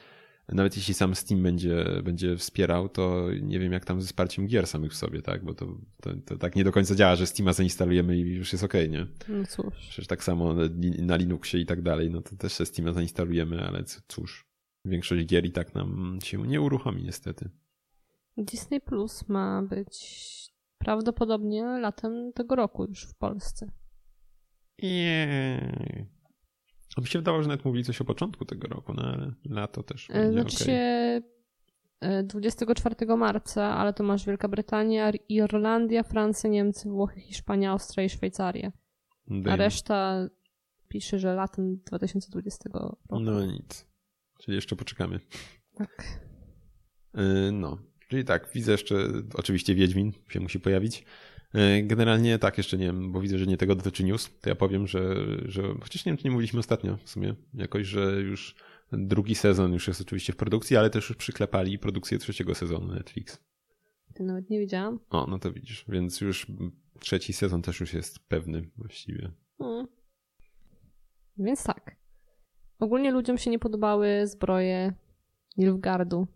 nawet 0.49 0.77
jeśli 0.77 0.95
sam 0.95 1.15
Steam 1.15 1.43
będzie, 1.43 1.85
będzie 2.05 2.37
wspierał, 2.37 2.89
to 2.89 3.27
nie 3.43 3.59
wiem 3.59 3.73
jak 3.73 3.85
tam 3.85 4.01
ze 4.01 4.07
wsparciem 4.07 4.47
gier 4.47 4.67
samych 4.67 4.93
w 4.93 4.97
sobie, 4.97 5.23
tak, 5.23 5.45
bo 5.45 5.55
to, 5.55 5.67
to, 6.01 6.11
to 6.27 6.37
tak 6.37 6.57
nie 6.57 6.65
do 6.65 6.73
końca 6.73 6.95
działa, 6.95 7.17
że 7.17 7.27
Steama 7.27 7.53
zainstalujemy 7.53 8.17
i 8.17 8.21
już 8.21 8.53
jest 8.53 8.65
okej, 8.65 8.91
nie? 8.91 9.07
no 9.29 9.47
cóż. 9.47 9.75
Przecież 9.75 10.07
tak 10.07 10.25
samo 10.25 10.55
na, 10.55 10.63
na 10.99 11.17
Linuxie 11.17 11.61
i 11.61 11.67
tak 11.67 11.83
dalej, 11.83 12.11
no 12.11 12.23
to 12.23 12.37
też 12.37 12.53
Steama 12.53 12.93
zainstalujemy, 12.93 13.67
ale 13.67 13.85
cóż, 14.09 14.47
większość 14.85 15.27
gier 15.27 15.45
i 15.45 15.53
tak 15.53 15.75
nam 15.75 16.19
się 16.23 16.47
nie 16.47 16.61
uruchomi 16.61 17.03
niestety. 17.03 17.51
Disney 18.37 18.81
Plus 18.81 19.29
ma 19.29 19.63
być 19.63 20.53
prawdopodobnie 20.79 21.65
latem 21.65 22.33
tego 22.33 22.57
roku 22.57 22.85
już 22.85 23.05
w 23.05 23.15
Polsce. 23.15 23.71
A 26.97 27.01
mi 27.01 27.07
się 27.07 27.19
wydawało, 27.19 27.43
że 27.43 27.49
nawet 27.49 27.65
mówili 27.65 27.85
coś 27.85 28.01
o 28.01 28.05
początku 28.05 28.45
tego 28.45 28.69
roku, 28.69 28.95
no 28.95 29.03
ale 29.03 29.33
lato 29.45 29.83
też 29.83 30.11
E, 30.11 30.13
będzie 30.13 30.33
Znaczy 30.33 30.57
okej. 30.57 30.67
się 30.67 31.21
e, 32.01 32.23
24 32.23 33.17
marca, 33.17 33.77
ale 33.77 33.93
to 33.93 34.05
masz 34.05 34.27
Wielka 34.27 34.49
Brytania, 34.49 35.13
Irlandia, 35.29 36.03
Francja, 36.03 36.51
Niemcy, 36.51 36.89
Włochy, 36.89 37.21
Hiszpania, 37.21 37.71
Austria 37.71 38.05
i 38.05 38.11
Szwajcarię. 38.11 38.73
A 39.27 39.31
Dajmy. 39.31 39.57
reszta 39.57 40.29
pisze, 40.89 41.19
że 41.19 41.35
latem 41.35 41.77
2020 41.87 42.71
roku. 42.75 43.21
No 43.21 43.47
nic. 43.47 43.87
Czyli 44.41 44.55
jeszcze 44.55 44.77
poczekamy. 44.77 45.21
Tak. 45.75 46.21
Yy, 47.15 47.53
no. 47.53 47.79
Czyli 48.09 48.25
tak, 48.25 48.49
widzę 48.55 48.73
jeszcze, 48.73 48.97
oczywiście 49.35 49.75
Wiedźmin 49.75 50.13
się 50.29 50.41
musi 50.41 50.61
pojawić. 50.61 51.05
Yy, 51.55 51.83
generalnie 51.83 52.39
tak, 52.39 52.59
jeszcze 52.59 52.79
nie 52.79 52.87
wiem, 52.87 53.13
bo 53.13 53.21
widzę, 53.21 53.39
że 53.39 53.47
nie 53.47 53.57
tego 53.57 53.75
dotyczy 53.75 54.05
news, 54.05 54.31
to 54.41 54.49
ja 54.49 54.55
powiem, 54.55 54.87
że, 54.87 55.15
że 55.45 55.63
chociaż 55.81 56.05
nie 56.05 56.13
wiem, 56.13 56.17
czy 56.17 56.25
nie 56.25 56.31
mówiliśmy 56.31 56.61
ostatnio 56.61 56.97
w 56.97 57.11
sumie, 57.11 57.35
jakoś, 57.55 57.87
że 57.87 58.21
już 58.21 58.55
drugi 58.93 59.35
sezon 59.35 59.73
już 59.73 59.89
jest 59.89 60.01
oczywiście 60.01 60.33
w 60.33 60.37
produkcji, 60.37 60.77
ale 60.77 60.91
też 60.91 61.09
już 61.09 61.19
przyklepali 61.19 61.79
produkcję 61.79 62.19
trzeciego 62.19 62.55
sezonu 62.55 62.87
Netflix. 62.95 63.39
Ty 64.15 64.23
nawet 64.23 64.51
nie 64.51 64.59
wiedziałam. 64.59 65.01
O, 65.11 65.27
no 65.27 65.39
to 65.39 65.53
widzisz, 65.53 65.85
więc 65.89 66.21
już 66.21 66.47
trzeci 67.01 67.33
sezon 67.33 67.63
też 67.63 67.81
już 67.81 67.93
jest 67.93 68.29
pewny 68.29 68.71
właściwie. 68.77 69.33
Hmm. 69.59 69.87
Więc 71.39 71.65
tak. 71.65 71.97
Ogólnie 72.79 73.11
ludziom 73.11 73.39
się 73.39 73.51
nie 73.51 73.59
podobały 73.59 74.27
zbroje 74.27 74.93
Nilfgardu 75.57 76.27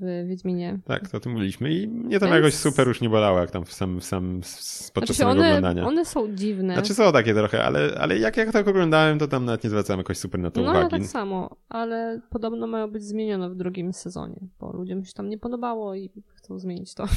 w 0.00 0.28
Wiedźminie. 0.28 0.78
Tak, 0.84 1.08
to 1.08 1.16
o 1.16 1.20
tym 1.20 1.32
mówiliśmy 1.32 1.72
i 1.74 1.88
mnie 1.88 2.20
tam 2.20 2.28
Więc- 2.28 2.36
jakoś 2.44 2.54
super 2.54 2.88
już 2.88 3.00
nie 3.00 3.08
bolało, 3.10 3.40
jak 3.40 3.50
tam 3.50 3.64
w 3.64 3.72
sam, 3.72 4.00
w 4.00 4.04
sam 4.04 4.40
podczas 4.40 4.92
Znaczy 4.92 5.14
samego 5.14 5.40
one, 5.40 5.48
oglądania. 5.48 5.86
one 5.88 6.04
są 6.04 6.34
dziwne. 6.34 6.74
Znaczy 6.74 6.94
są 6.94 7.12
takie 7.12 7.34
trochę, 7.34 7.64
ale, 7.64 7.94
ale 8.00 8.18
jak, 8.18 8.36
jak 8.36 8.52
tak 8.52 8.68
oglądałem, 8.68 9.18
to 9.18 9.28
tam 9.28 9.44
nawet 9.44 9.64
nie 9.64 9.70
zwracałem 9.70 9.98
jakoś 9.98 10.18
super 10.18 10.40
na 10.40 10.50
to 10.50 10.60
no 10.60 10.66
ja 10.74 10.78
uwagi. 10.80 10.90
tak 10.90 11.06
samo, 11.06 11.56
ale 11.68 12.20
podobno 12.30 12.66
mają 12.66 12.90
być 12.90 13.04
zmienione 13.04 13.50
w 13.50 13.54
drugim 13.56 13.92
sezonie, 13.92 14.40
bo 14.60 14.72
ludziom 14.72 15.04
się 15.04 15.12
tam 15.12 15.28
nie 15.28 15.38
podobało 15.38 15.94
i 15.94 16.10
chcą 16.34 16.58
zmienić 16.58 16.94
to. 16.94 17.04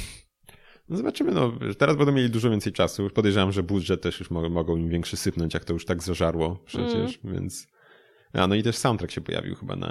No 0.89 0.97
zobaczymy, 0.97 1.31
no 1.31 1.51
teraz 1.77 1.95
będą 1.95 2.11
mieli 2.11 2.29
dużo 2.29 2.49
więcej 2.49 2.73
czasu. 2.73 3.09
Podejrzewam, 3.09 3.51
że 3.51 3.63
budżet 3.63 4.01
też 4.01 4.19
już 4.19 4.31
mogą, 4.31 4.49
mogą 4.49 4.77
im 4.77 4.89
większy 4.89 5.17
sypnąć, 5.17 5.53
jak 5.53 5.65
to 5.65 5.73
już 5.73 5.85
tak 5.85 6.03
zażarło 6.03 6.59
przecież, 6.65 7.19
Mm. 7.23 7.35
więc... 7.35 7.67
A, 8.35 8.47
no 8.47 8.55
i 8.55 8.63
też 8.63 8.77
soundtrack 8.77 9.11
się 9.11 9.21
pojawił 9.21 9.55
chyba 9.55 9.75
na, 9.75 9.89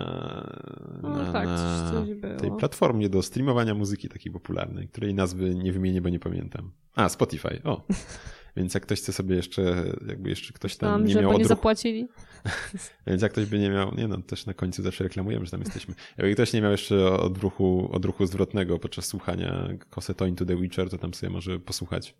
No 1.02 1.08
na, 1.08 1.32
tak, 1.32 1.46
na 1.46 1.90
coś, 1.90 2.08
coś 2.08 2.40
tej 2.40 2.50
platformie 2.58 3.08
do 3.08 3.22
streamowania 3.22 3.74
muzyki 3.74 4.08
takiej 4.08 4.32
popularnej, 4.32 4.88
której 4.88 5.14
nazwy 5.14 5.54
nie 5.54 5.72
wymienię, 5.72 6.00
bo 6.00 6.08
nie 6.08 6.20
pamiętam. 6.20 6.70
A, 6.94 7.08
Spotify, 7.08 7.62
o. 7.64 7.86
Więc 8.56 8.74
jak 8.74 8.82
ktoś 8.82 9.00
chce 9.00 9.12
sobie 9.12 9.36
jeszcze, 9.36 9.84
jakby 10.08 10.30
jeszcze 10.30 10.52
ktoś 10.52 10.76
tam 10.76 11.04
nie 11.04 11.14
miał 11.14 11.22
bo 11.24 11.28
nie 11.28 11.34
odruchu, 11.34 11.48
zapłacili. 11.48 12.08
Więc 13.06 13.22
jak 13.22 13.32
ktoś 13.32 13.46
by 13.46 13.58
nie 13.58 13.70
miał, 13.70 13.94
nie 13.94 14.08
no, 14.08 14.22
też 14.22 14.46
na 14.46 14.54
końcu 14.54 14.82
zawsze 14.82 15.04
reklamujemy, 15.04 15.44
że 15.44 15.50
tam 15.50 15.60
jesteśmy. 15.60 15.94
Jakby 16.18 16.34
ktoś 16.34 16.52
nie 16.52 16.62
miał 16.62 16.70
jeszcze 16.70 17.12
odruchu, 17.12 17.88
odruchu 17.92 18.26
zwrotnego 18.26 18.78
podczas 18.78 19.06
słuchania 19.06 19.68
Coseto 19.90 20.26
Into 20.26 20.44
the 20.44 20.56
Witcher, 20.56 20.90
to 20.90 20.98
tam 20.98 21.14
sobie 21.14 21.32
może 21.32 21.58
posłuchać 21.58 22.14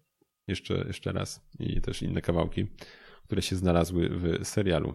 jeszcze, 0.49 0.85
jeszcze 0.87 1.13
raz. 1.13 1.47
I 1.59 1.81
też 1.81 2.03
inne 2.03 2.21
kawałki, 2.21 2.67
które 3.25 3.43
się 3.43 3.57
znalazły 3.57 4.09
w 4.09 4.47
serialu. 4.47 4.95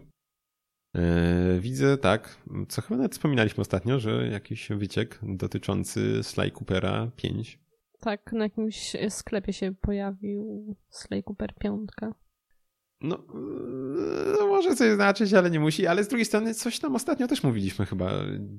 Eee, 0.94 1.60
widzę, 1.60 1.98
tak, 1.98 2.38
co 2.68 2.82
chyba 2.82 2.96
nawet 2.96 3.12
wspominaliśmy 3.12 3.60
ostatnio, 3.60 4.00
że 4.00 4.28
jakiś 4.28 4.68
wyciek 4.68 5.18
dotyczący 5.22 6.22
Sly 6.22 6.50
Coopera 6.50 7.10
5. 7.16 7.60
Tak, 8.00 8.32
na 8.32 8.44
jakimś 8.44 8.96
sklepie 9.08 9.52
się 9.52 9.74
pojawił 9.80 10.76
Slay 10.88 11.22
Cooper 11.22 11.54
5. 11.54 11.90
No, 13.00 13.16
eee, 13.16 14.36
no 14.40 14.46
może 14.46 14.76
coś 14.76 14.94
znaczyć, 14.94 15.34
ale 15.34 15.50
nie 15.50 15.60
musi, 15.60 15.86
ale 15.86 16.04
z 16.04 16.08
drugiej 16.08 16.24
strony 16.24 16.54
coś 16.54 16.78
tam 16.78 16.96
ostatnio 16.96 17.28
też 17.28 17.42
mówiliśmy 17.42 17.86
chyba. 17.86 18.12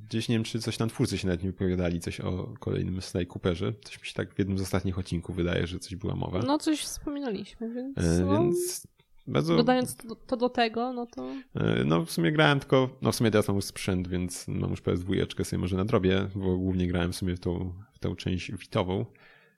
Gdzieś 0.07 0.29
nie 0.29 0.35
wiem, 0.35 0.43
czy 0.43 0.59
coś 0.59 0.77
tam 0.77 0.89
twórcy 0.89 1.17
się 1.17 1.27
nawet 1.27 1.43
nie 1.43 1.51
wypowiadali, 1.51 2.00
coś 2.00 2.21
o 2.21 2.53
kolejnym 2.59 3.01
Sly 3.01 3.25
Cooperze. 3.25 3.73
Coś 3.83 4.01
mi 4.01 4.05
się 4.07 4.13
tak 4.13 4.33
w 4.33 4.39
jednym 4.39 4.57
z 4.57 4.61
ostatnich 4.61 5.00
odcinków 5.00 5.35
wydaje, 5.35 5.67
że 5.67 5.79
coś 5.79 5.95
była 5.95 6.15
mowa. 6.15 6.39
No 6.39 6.57
coś 6.57 6.83
wspominaliśmy, 6.83 7.73
więc, 7.73 7.97
no, 8.21 8.31
więc 8.31 8.88
bardzo... 9.31 9.55
dodając 9.55 9.97
to, 10.27 10.38
do 10.38 10.50
tego, 10.50 10.93
no 10.93 11.05
to 11.05 11.29
E, 11.55 11.83
No 11.85 12.05
w 12.05 12.11
sumie 12.11 12.31
grałem 12.31 12.59
tylko, 12.59 12.89
no 13.01 13.11
w 13.11 13.15
sumie 13.15 13.31
teraz 13.31 13.47
mam 13.47 13.55
już 13.55 13.65
sprzęt, 13.65 14.07
więc 14.07 14.47
mam 14.47 14.69
już 14.69 14.81
PS2 14.81 15.43
sobie 15.43 15.59
może 15.59 15.77
nadrobię, 15.77 16.27
bo 16.35 16.57
głównie 16.57 16.88
grałem 16.88 17.11
w 17.11 17.15
sumie 17.15 17.35
w 17.35 17.39
tą, 17.39 17.73
w 17.93 18.00
tą 18.00 18.15
część 18.15 18.51
witową, 18.51 19.05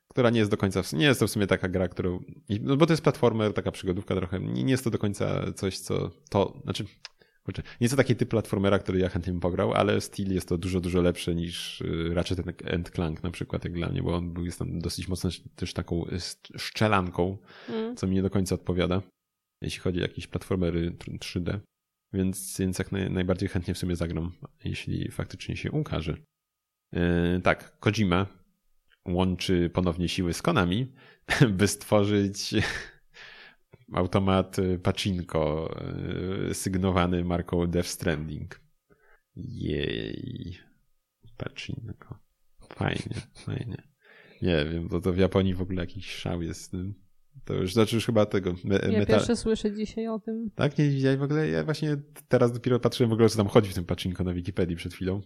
która 0.08 0.30
nie 0.30 0.40
jest 0.40 0.52
do 0.52 0.58
końca, 0.58 0.82
nie 0.94 1.06
jest 1.06 1.20
to 1.20 1.28
w 1.28 1.32
sumie 1.32 1.48
taka 1.48 1.70
gra, 1.70 1.88
którą, 1.88 2.20
no 2.62 2.78
bo 2.78 2.86
to 2.86 2.94
jest 2.94 3.04
platformer, 3.04 3.54
taka 3.54 3.72
przygodówka 3.72 4.16
trochę, 4.16 4.40
nie 4.40 4.72
jest 4.72 4.84
to 4.84 4.90
do 4.90 4.98
końca 4.98 5.54
coś, 5.54 5.78
co 5.78 6.10
to, 6.30 6.60
znaczy, 6.64 6.86
kurczę, 7.44 7.62
nie 7.62 7.86
jest 7.86 7.94
to 7.94 7.98
taki 7.98 8.16
typ 8.16 8.30
platformera, 8.30 8.80
który 8.80 9.00
ja 9.00 9.10
chętnie 9.10 9.34
bym 9.34 9.40
pograł, 9.40 9.74
ale 9.74 10.02
styl 10.02 10.34
jest 10.34 10.50
to 10.50 10.58
dużo, 10.58 10.80
dużo 10.80 11.02
lepsze 11.02 11.36
niż 11.36 11.82
y, 11.82 12.14
Ratchet 12.14 12.40
and 12.74 12.90
Clank 12.90 13.24
na 13.24 13.32
przykład, 13.32 13.64
jak 13.64 13.74
dla 13.74 13.90
mnie, 13.90 14.04
bo 14.04 14.16
on 14.16 14.34
był, 14.34 14.46
jest 14.46 14.60
tam 14.60 14.80
dosyć 14.80 15.08
mocno 15.08 15.30
też 15.56 15.74
taką 15.74 16.06
y, 16.06 16.20
szczelanką, 16.58 17.38
mm, 17.70 17.96
co 17.96 18.08
mi 18.08 18.16
nie 18.16 18.22
do 18.22 18.30
końca 18.30 18.56
odpowiada, 18.56 19.02
jeśli 19.64 19.80
chodzi 19.82 20.00
o 20.00 20.02
jakieś 20.02 20.28
platformery 20.28 20.92
3D. 20.92 21.60
Więc, 22.14 22.58
więc 22.60 22.80
jak 22.80 22.92
naj, 22.92 23.12
najbardziej 23.12 23.50
chętnie 23.50 23.74
w 23.74 23.78
sumie 23.78 23.96
zagram, 23.96 24.32
jeśli 24.64 25.12
faktycznie 25.12 25.58
się 25.58 25.72
ukaże. 25.72 26.18
Yy, 26.92 27.42
tak, 27.44 27.80
Kojima 27.80 28.28
łączy 29.06 29.70
ponownie 29.74 30.10
siły 30.10 30.34
z 30.34 30.42
Konami, 30.42 30.94
by 31.58 31.68
stworzyć 31.68 32.54
automat 33.94 34.58
Pachinko 34.84 35.76
yy, 36.48 36.54
sygnowany 36.54 37.24
marką 37.24 37.68
Death 37.68 37.90
Stranding. 37.90 38.62
Jej. 39.36 40.58
Pachinko. 41.38 42.20
Fajnie, 42.70 43.16
fajnie. 43.36 43.94
Nie 44.42 44.66
wiem, 44.66 44.90
to, 44.90 45.02
to 45.02 45.14
w 45.14 45.18
Japonii 45.18 45.54
w 45.54 45.62
ogóle 45.62 45.82
jakiś 45.82 46.12
szał 46.12 46.42
jest 46.42 46.62
z 46.62 46.70
tym. 46.70 47.03
To 47.46 47.54
już, 47.54 47.74
znaczy 47.74 47.96
już 47.96 48.06
chyba 48.06 48.26
tego. 48.26 48.56
Me, 48.64 48.76
ja 48.76 49.00
meta... 49.00 49.14
pierwsze 49.14 49.36
słyszę 49.36 49.76
dzisiaj 49.76 50.08
o 50.08 50.20
tym. 50.20 50.50
Tak, 50.56 50.78
nie 50.78 50.90
widziałeś 50.90 51.20
w 51.20 51.24
ogóle. 51.24 51.50
Ja 51.50 51.64
właśnie 51.64 51.98
teraz 52.28 52.54
dopiero 52.54 52.80
patrzyłem 52.80 53.10
w 53.10 53.14
ogóle, 53.14 53.30
co 53.30 53.38
tam 53.38 53.48
chodzi 53.48 53.70
w 53.70 53.74
tym 53.74 53.86
pachinko 53.86 54.24
na 54.24 54.34
Wikipedii 54.34 54.76
przed 54.76 54.94
chwilą. 54.94 55.22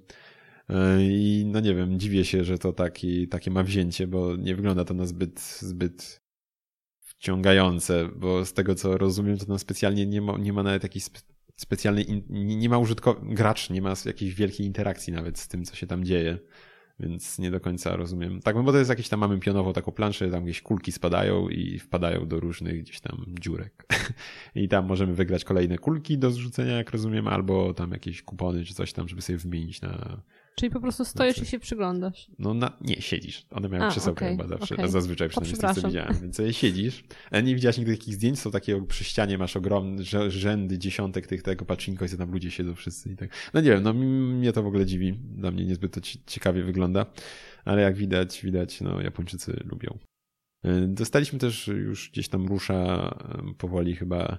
Yy, 0.69 0.75
I 1.01 1.45
no 1.45 1.59
nie 1.59 1.75
wiem, 1.75 1.99
dziwię 1.99 2.25
się, 2.25 2.43
że 2.43 2.57
to 2.57 2.73
taki, 2.73 3.27
takie 3.27 3.51
ma 3.51 3.63
wzięcie, 3.63 4.07
bo 4.07 4.35
nie 4.35 4.55
wygląda 4.55 4.85
to 4.85 4.93
na 4.93 5.05
zbyt, 5.05 5.41
zbyt 5.41 6.21
wciągające, 6.99 8.09
bo 8.15 8.45
z 8.45 8.53
tego 8.53 8.75
co 8.75 8.97
rozumiem, 8.97 9.37
to 9.37 9.45
tam 9.45 9.59
specjalnie 9.59 10.05
nie 10.05 10.21
ma, 10.21 10.37
nie 10.37 10.53
ma 10.53 10.63
nawet 10.63 10.83
jakiejś 10.83 11.03
spe, 11.03 11.19
specjalnej, 11.55 12.11
in, 12.11 12.23
nie, 12.29 12.69
ma 12.69 12.77
użytkownika, 12.77 13.35
gracz 13.35 13.69
nie 13.69 13.81
ma 13.81 13.93
jakiejś 14.05 14.33
wielkiej 14.33 14.65
interakcji 14.65 15.13
nawet 15.13 15.39
z 15.39 15.47
tym, 15.47 15.65
co 15.65 15.75
się 15.75 15.87
tam 15.87 16.03
dzieje. 16.03 16.39
Więc 16.99 17.39
nie 17.39 17.51
do 17.51 17.59
końca 17.59 17.95
rozumiem. 17.95 18.41
Tak, 18.41 18.55
no 18.55 18.63
bo 18.63 18.71
to 18.71 18.77
jest 18.77 18.89
jakieś 18.89 19.09
tam, 19.09 19.19
mamy 19.19 19.39
pionową 19.39 19.73
taką 19.73 19.91
planszę, 19.91 20.31
tam 20.31 20.41
jakieś 20.41 20.61
kulki 20.61 20.91
spadają 20.91 21.49
i 21.49 21.79
wpadają 21.79 22.27
do 22.27 22.39
różnych 22.39 22.81
gdzieś 22.81 22.99
tam 22.99 23.25
dziurek. 23.39 23.85
I 24.55 24.67
tam 24.67 24.85
możemy 24.85 25.13
wygrać 25.13 25.43
kolejne 25.43 25.77
kulki 25.77 26.17
do 26.17 26.31
zrzucenia, 26.31 26.77
jak 26.77 26.91
rozumiem, 26.91 27.27
albo 27.27 27.73
tam 27.73 27.91
jakieś 27.91 28.23
kupony 28.23 28.65
czy 28.65 28.73
coś 28.73 28.93
tam, 28.93 29.07
żeby 29.07 29.21
sobie 29.21 29.37
wymienić 29.37 29.81
na... 29.81 30.21
Czyli 30.59 30.69
po 30.71 30.79
prostu 30.79 31.05
stoisz 31.05 31.35
co? 31.35 31.41
i 31.43 31.45
się 31.45 31.59
przyglądasz. 31.59 32.27
No 32.39 32.53
na... 32.53 32.77
nie, 32.81 33.01
siedzisz. 33.01 33.45
One 33.51 33.69
mają 33.69 33.83
A, 33.83 33.89
krzesełka 33.91 34.25
okej, 34.25 34.37
chyba 34.37 34.47
zawsze, 34.57 34.75
okej. 34.75 34.89
zazwyczaj 34.89 35.29
przynajmniej 35.29 35.55
z 35.55 35.75
tego, 35.75 35.87
widziałem. 35.87 36.15
Więc 36.21 36.41
siedzisz. 36.51 37.03
Ale 37.31 37.43
nie 37.43 37.55
widziałaś 37.55 37.77
nigdy 37.77 37.97
takich 37.97 38.13
zdjęć, 38.15 38.39
są 38.39 38.51
takie 38.51 38.81
przy 38.87 39.03
ścianie, 39.03 39.37
masz 39.37 39.57
ogromne 39.57 40.03
rzędy, 40.27 40.77
dziesiątek 40.77 41.27
tych 41.27 41.43
tego 41.43 41.65
pachinko 41.65 42.05
i 42.05 42.09
tam 42.09 42.31
ludzie 42.31 42.51
siedzą 42.51 42.75
wszyscy 42.75 43.11
i 43.11 43.15
tak. 43.15 43.29
No 43.53 43.61
nie 43.61 43.69
wiem, 43.69 43.83
no 43.83 43.93
mnie 43.93 44.53
to 44.53 44.63
w 44.63 44.67
ogóle 44.67 44.85
dziwi. 44.85 45.13
Dla 45.13 45.51
mnie 45.51 45.65
niezbyt 45.65 45.93
to 45.93 46.01
ci- 46.01 46.23
ciekawie 46.25 46.63
wygląda. 46.63 47.05
Ale 47.65 47.81
jak 47.81 47.95
widać, 47.95 48.41
widać, 48.43 48.81
no 48.81 49.01
Japończycy 49.01 49.63
lubią. 49.65 49.97
Y, 50.65 50.87
Dostaliśmy 50.87 51.39
też 51.39 51.67
już 51.67 52.09
gdzieś 52.11 52.29
tam 52.29 52.47
rusza 52.47 53.15
powoli 53.57 53.95
chyba, 53.95 54.37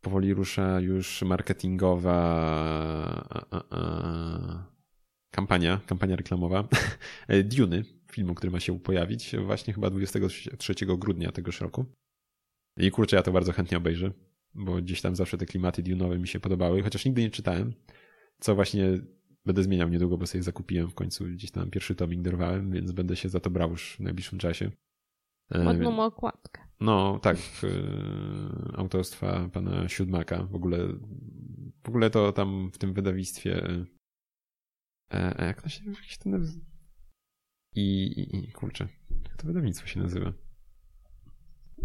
powoli 0.00 0.34
rusza 0.34 0.80
już 0.80 1.22
marketingowa 1.22 2.14
a, 3.30 3.46
a, 3.50 3.62
a, 3.70 4.73
kampania, 5.34 5.80
kampania 5.86 6.16
reklamowa 6.16 6.68
Duny, 7.56 7.84
filmu, 8.12 8.34
który 8.34 8.52
ma 8.52 8.60
się 8.60 8.80
pojawić 8.80 9.36
właśnie 9.36 9.74
chyba 9.74 9.90
23 9.90 10.74
grudnia 10.86 11.32
tegoż 11.32 11.60
roku. 11.60 11.84
I 12.76 12.90
kurczę, 12.90 13.16
ja 13.16 13.22
to 13.22 13.32
bardzo 13.32 13.52
chętnie 13.52 13.78
obejrzę, 13.78 14.12
bo 14.54 14.76
gdzieś 14.76 15.00
tam 15.00 15.16
zawsze 15.16 15.38
te 15.38 15.46
klimaty 15.46 15.82
Dune'owe 15.82 16.18
mi 16.18 16.28
się 16.28 16.40
podobały, 16.40 16.82
chociaż 16.82 17.04
nigdy 17.04 17.22
nie 17.22 17.30
czytałem, 17.30 17.74
co 18.40 18.54
właśnie 18.54 18.98
będę 19.44 19.62
zmieniał 19.62 19.88
niedługo, 19.88 20.18
bo 20.18 20.26
sobie 20.26 20.42
zakupiłem 20.42 20.88
w 20.88 20.94
końcu 20.94 21.24
gdzieś 21.24 21.50
tam 21.50 21.70
pierwszy 21.70 21.94
tomik 21.94 22.22
dorwałem, 22.22 22.72
więc 22.72 22.92
będę 22.92 23.16
się 23.16 23.28
za 23.28 23.40
to 23.40 23.50
brał 23.50 23.70
już 23.70 23.96
w 23.96 24.00
najbliższym 24.00 24.38
czasie. 24.38 24.70
E, 25.50 25.64
Ładną 25.64 25.90
ma 25.90 26.04
okładkę. 26.04 26.62
no, 26.80 27.18
tak. 27.22 27.36
e, 27.36 28.76
Autorstwa 28.76 29.48
pana 29.52 29.88
Siódmaka. 29.88 30.42
W 30.44 30.54
ogóle, 30.54 30.78
w 31.84 31.88
ogóle 31.88 32.10
to 32.10 32.32
tam 32.32 32.70
w 32.72 32.78
tym 32.78 32.94
wydawnictwie. 32.94 33.68
E, 35.14 35.38
e, 35.38 35.46
jak 35.46 35.62
to 35.62 35.68
się 35.68 35.84
jak 35.84 36.04
się 36.04 36.18
to 36.18 36.28
nazywa? 36.28 36.64
I, 37.74 38.04
i, 38.06 38.48
I 38.48 38.52
kurczę, 38.52 38.88
jak 39.28 39.36
to 39.36 39.46
wydawnictwo 39.46 39.86
się 39.86 40.00
nazywa? 40.00 40.32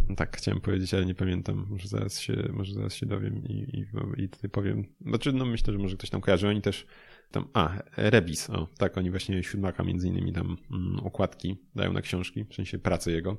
No 0.10 0.16
Tak, 0.16 0.38
chciałem 0.38 0.62
powiedzieć, 0.62 0.94
ale 0.94 1.06
nie 1.06 1.16
pamiętam. 1.16 1.68
Może 1.70 1.88
zaraz 1.88 2.20
się, 2.20 2.50
może 2.54 2.74
zaraz 2.74 2.94
się 2.94 3.06
dowiem 3.06 3.44
i, 3.44 3.54
i, 3.54 3.88
i 4.24 4.30
tutaj 4.30 4.50
powiem. 4.50 4.86
Znaczy, 5.02 5.34
no 5.34 5.46
myślę, 5.46 5.74
że 5.74 5.80
może 5.80 5.98
ktoś 5.98 6.10
tam 6.10 6.22
kojarzy. 6.22 6.48
Oni 6.48 6.62
też 6.62 6.88
tam, 7.32 7.48
a, 7.54 7.82
Rebis, 7.98 8.50
o, 8.50 8.68
tak, 8.78 8.98
oni 8.98 9.10
właśnie 9.10 9.44
Siódmaka 9.44 9.84
między 9.84 10.08
innymi 10.08 10.34
tam 10.34 10.58
mm, 10.72 11.00
okładki 11.00 11.58
dają 11.76 11.94
na 11.94 12.02
książki, 12.02 12.46
w 12.46 12.54
sensie 12.54 12.80
pracy 12.80 13.12
jego. 13.12 13.38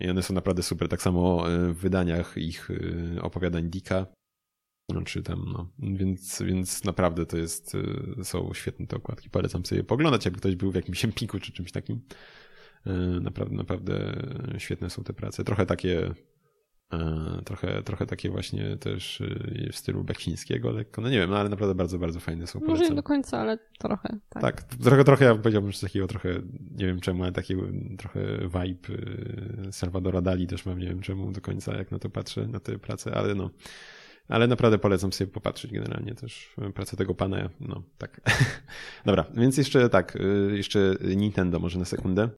I 0.00 0.10
one 0.10 0.22
są 0.22 0.34
naprawdę 0.34 0.62
super. 0.62 0.88
Tak 0.88 1.02
samo 1.02 1.52
e, 1.52 1.72
w 1.72 1.78
wydaniach 1.78 2.36
ich 2.36 2.68
opowiadań 3.20 3.70
Dicka 3.70 4.06
no, 4.88 5.02
czy 5.02 5.22
tam, 5.22 5.44
no. 5.52 5.68
Więc, 5.78 6.42
więc 6.42 6.84
naprawdę 6.84 7.26
to 7.26 7.36
jest, 7.36 7.72
są 8.22 8.54
świetne 8.54 8.86
te 8.86 8.96
okładki. 8.96 9.30
Polecam 9.30 9.66
sobie 9.66 9.84
poglądać, 9.84 10.24
jakby 10.24 10.40
ktoś 10.40 10.56
był 10.56 10.72
w 10.72 10.74
jakimś 10.74 11.04
empiku 11.04 11.40
czy 11.40 11.52
czymś 11.52 11.72
takim. 11.72 12.00
Naprawdę, 13.20 13.56
naprawdę 13.56 14.22
świetne 14.58 14.90
są 14.90 15.04
te 15.04 15.12
prace. 15.12 15.44
Trochę 15.44 15.66
takie 15.66 16.14
E, 16.92 17.42
trochę, 17.44 17.82
trochę 17.82 18.06
takie 18.06 18.30
właśnie 18.30 18.76
też 18.76 19.22
w 19.72 19.76
stylu 19.76 20.04
beksińskiego 20.04 20.70
lekko. 20.70 21.02
No 21.02 21.10
nie 21.10 21.18
wiem, 21.18 21.30
no 21.30 21.38
ale 21.38 21.48
naprawdę 21.48 21.74
bardzo, 21.74 21.98
bardzo 21.98 22.20
fajne 22.20 22.46
są. 22.46 22.60
Może 22.60 22.84
nie 22.84 22.94
do 22.94 23.02
końca, 23.02 23.38
ale 23.40 23.58
trochę. 23.78 24.18
Tak, 24.28 24.42
tak 24.42 24.64
trochę, 24.64 25.04
trochę 25.04 25.24
ja 25.24 25.34
powiedziałbym, 25.34 25.72
że 25.72 25.80
takiego 25.80 26.06
trochę, 26.06 26.28
nie 26.70 26.86
wiem 26.86 27.00
czemu, 27.00 27.22
ale 27.22 27.32
takiego 27.32 27.62
trochę 27.98 28.20
vibe 28.38 28.88
Salvadora 29.72 30.20
Dali 30.20 30.46
też 30.46 30.66
mam, 30.66 30.78
nie 30.78 30.88
wiem 30.88 31.00
czemu 31.00 31.32
do 31.32 31.40
końca, 31.40 31.76
jak 31.76 31.90
na 31.90 31.98
to 31.98 32.10
patrzę, 32.10 32.46
na 32.46 32.60
te 32.60 32.78
prace, 32.78 33.14
ale 33.14 33.34
no. 33.34 33.50
Ale 34.28 34.46
naprawdę 34.46 34.78
polecam 34.78 35.12
sobie 35.12 35.30
popatrzeć 35.30 35.72
generalnie 35.72 36.14
też 36.14 36.54
pracę 36.74 36.96
tego 36.96 37.14
pana. 37.14 37.50
No 37.60 37.82
tak. 37.98 38.20
Dobra, 39.06 39.24
więc 39.34 39.56
jeszcze 39.56 39.88
tak, 39.88 40.18
jeszcze 40.50 40.96
Nintendo 41.16 41.58
może 41.58 41.78
na 41.78 41.84
sekundę. 41.84 42.28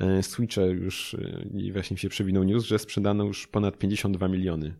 E, 0.00 0.22
Switcha 0.22 0.62
już 0.62 1.14
e, 1.14 1.48
i 1.54 1.72
właśnie 1.72 1.96
się 1.96 2.08
przewinął 2.08 2.44
news, 2.44 2.64
że 2.64 2.78
sprzedano 2.78 3.24
już 3.24 3.46
ponad 3.46 3.78
52 3.78 4.28
miliony 4.28 4.74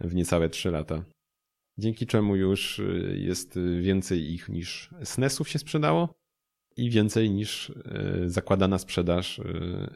w 0.00 0.14
niecałe 0.14 0.48
3 0.48 0.70
lata. 0.70 1.04
Dzięki 1.78 2.06
czemu 2.06 2.36
już 2.36 2.80
e, 2.80 2.82
jest 3.16 3.58
więcej 3.80 4.32
ich 4.32 4.48
niż 4.48 4.90
SNESów 5.04 5.48
się 5.48 5.58
sprzedało 5.58 6.14
i 6.76 6.90
więcej 6.90 7.30
niż 7.30 7.72
zakładana 8.26 8.78
sprzedaż 8.78 9.40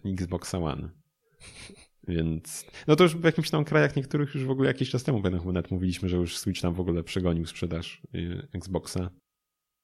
Xboxa 0.04 0.59
One. 0.59 0.90
Więc, 2.09 2.66
no 2.87 2.97
to 2.97 3.04
już 3.04 3.16
w 3.16 3.25
jakimś 3.25 3.50
tam 3.50 3.64
krajach 3.64 3.97
niektórych 3.97 4.35
już 4.35 4.45
w 4.45 4.50
ogóle 4.50 4.69
jakiś 4.69 4.90
czas 4.90 5.04
temu 5.04 5.23
chyba 5.23 5.40
nawet 5.52 5.71
mówiliśmy, 5.71 6.09
że 6.09 6.16
już 6.16 6.38
Switch 6.38 6.61
tam 6.61 6.75
w 6.75 6.80
ogóle 6.80 7.02
przegonił 7.02 7.47
sprzedaż 7.47 8.02
Xboxa 8.54 9.11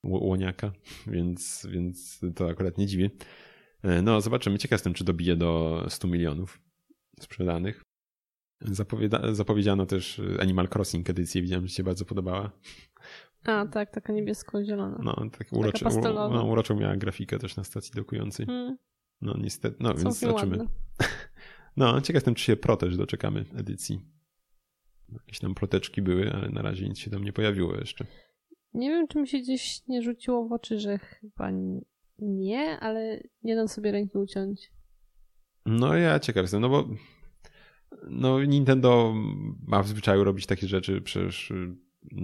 łoniaka, 0.05 0.73
więc, 1.07 1.67
więc 1.71 2.21
to 2.35 2.49
akurat 2.49 2.79
nie 2.79 2.87
dziwi. 2.87 3.11
E, 3.83 4.03
no, 4.03 4.21
zobaczymy. 4.21 4.59
Ciekaw 4.59 4.79
jestem, 4.79 4.95
czy 4.95 5.05
dobije 5.05 5.37
do 5.37 5.85
100 5.89 6.09
milionów 6.09 6.61
sprzedanych. 7.21 7.83
Zapowiada 8.61 9.35
zapowiedziano 9.35 9.87
też 9.87 10.21
Animal 10.41 10.69
Crossing 10.75 11.11
edycję, 11.11 11.43
widziałem, 11.43 11.67
że 11.67 11.75
się 11.75 11.85
bardzo 11.85 12.05
podobała. 12.05 12.51
A, 13.45 13.67
tak, 13.67 13.91
taka 13.91 14.13
niebiesko-zielona. 14.13 14.99
No, 15.03 15.31
tak 15.39 15.53
uroczy, 15.53 15.85
no, 16.15 16.45
uroczą 16.45 16.77
miała 16.77 16.97
grafikę 16.97 17.39
też 17.39 17.57
na 17.57 17.65
stacji 17.65 17.93
dokującej. 17.95 18.47
Hmm. 18.47 18.77
No, 19.21 19.37
niestety, 19.39 19.77
no, 19.81 19.95
więc 19.95 20.19
zobaczymy. 20.19 20.59
No, 21.77 22.01
ciekaw 22.01 22.15
jestem, 22.15 22.35
czy 22.35 22.45
się 22.45 22.57
pro 22.57 22.77
też 22.77 22.97
doczekamy 22.97 23.45
edycji. 23.57 24.01
Jakieś 25.13 25.39
tam 25.39 25.55
proteczki 25.55 26.03
były, 26.03 26.33
ale 26.33 26.49
na 26.49 26.63
razie 26.63 26.89
nic 26.89 26.99
się 26.99 27.11
tam 27.11 27.25
nie 27.25 27.33
pojawiło 27.33 27.75
jeszcze. 27.75 28.07
Nie 28.75 28.89
wiem, 28.89 29.09
czy 29.09 29.21
mi 29.21 29.29
się 29.29 29.39
gdzieś 29.39 29.87
nie 29.89 30.03
rzuciło 30.03 30.49
w 30.49 30.53
oczy, 30.53 30.79
że 30.79 30.99
chyba 30.99 31.51
nie, 32.19 32.81
ale 32.81 33.23
nie 33.43 33.57
dam 33.57 33.69
sobie 33.69 33.93
ręki 33.93 34.19
uciąć. 34.19 34.73
No 35.67 35.97
ja 35.97 36.21
ciekaw 36.21 36.43
jestem, 36.45 36.61
no 36.61 36.69
bo 36.69 36.89
no 38.11 38.45
Nintendo 38.45 39.15
ma 39.67 39.83
w 39.83 39.89
zwyczaju 39.89 40.25
robić 40.25 40.47
takie 40.47 40.67
rzeczy, 40.67 41.01
przecież 41.01 41.53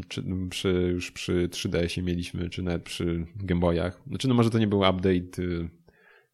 czy, 0.08 0.24
przy, 0.50 0.68
już 0.92 1.10
przy 1.10 1.48
3DS-ie 1.48 2.06
mieliśmy, 2.06 2.50
czy 2.50 2.62
nawet 2.62 2.82
przy 2.82 3.26
Game 3.36 3.60
Boyach. 3.60 4.02
Znaczy, 4.06 4.28
no 4.28 4.34
może 4.34 4.50
to 4.50 4.58
nie 4.58 4.66
był 4.66 4.78
update 4.78 5.42
y, 5.42 5.68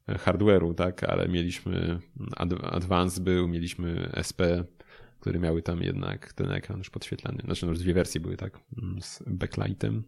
hardware'u, 0.09 0.75
tak, 0.75 1.05
ale 1.05 1.29
mieliśmy 1.29 1.99
Advance 2.63 3.21
był, 3.21 3.49
mieliśmy 3.49 4.11
SP, 4.29 4.41
które 5.21 5.39
miały 5.39 5.63
tam 5.63 5.83
jednak 5.83 6.33
ten 6.33 6.51
ekran 6.51 6.79
już 6.79 6.91
podświetlany. 6.91 7.43
Znaczy, 7.45 7.67
no 7.67 7.73
już 7.73 7.81
dwie 7.81 7.95
wersje 7.95 8.21
były, 8.21 8.37
tak, 8.37 8.61
z 9.01 9.23
backlightem 9.27 10.03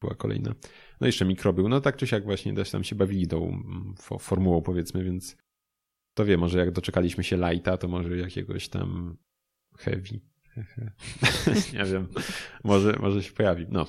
była 0.00 0.14
kolejna. 0.14 0.54
No 1.00 1.06
jeszcze 1.06 1.24
mikro 1.24 1.52
był. 1.52 1.68
No 1.68 1.80
tak 1.80 1.96
czy 1.96 2.06
siak 2.06 2.24
właśnie 2.24 2.54
też 2.54 2.70
tam 2.70 2.84
się 2.84 2.96
bawili 2.96 3.26
tą 3.26 3.48
mm, 3.48 3.94
formułą 4.18 4.62
powiedzmy, 4.62 5.04
więc 5.04 5.36
to 6.14 6.24
wie, 6.24 6.36
może 6.36 6.58
jak 6.58 6.70
doczekaliśmy 6.70 7.24
się 7.24 7.36
lighta, 7.36 7.76
to 7.76 7.88
może 7.88 8.16
jakiegoś 8.16 8.68
tam 8.68 9.16
heavy. 9.78 10.20
nie 11.74 11.84
wiem, 11.84 12.08
może, 12.64 12.92
może 13.00 13.22
się 13.22 13.32
pojawi. 13.32 13.66
No, 13.70 13.86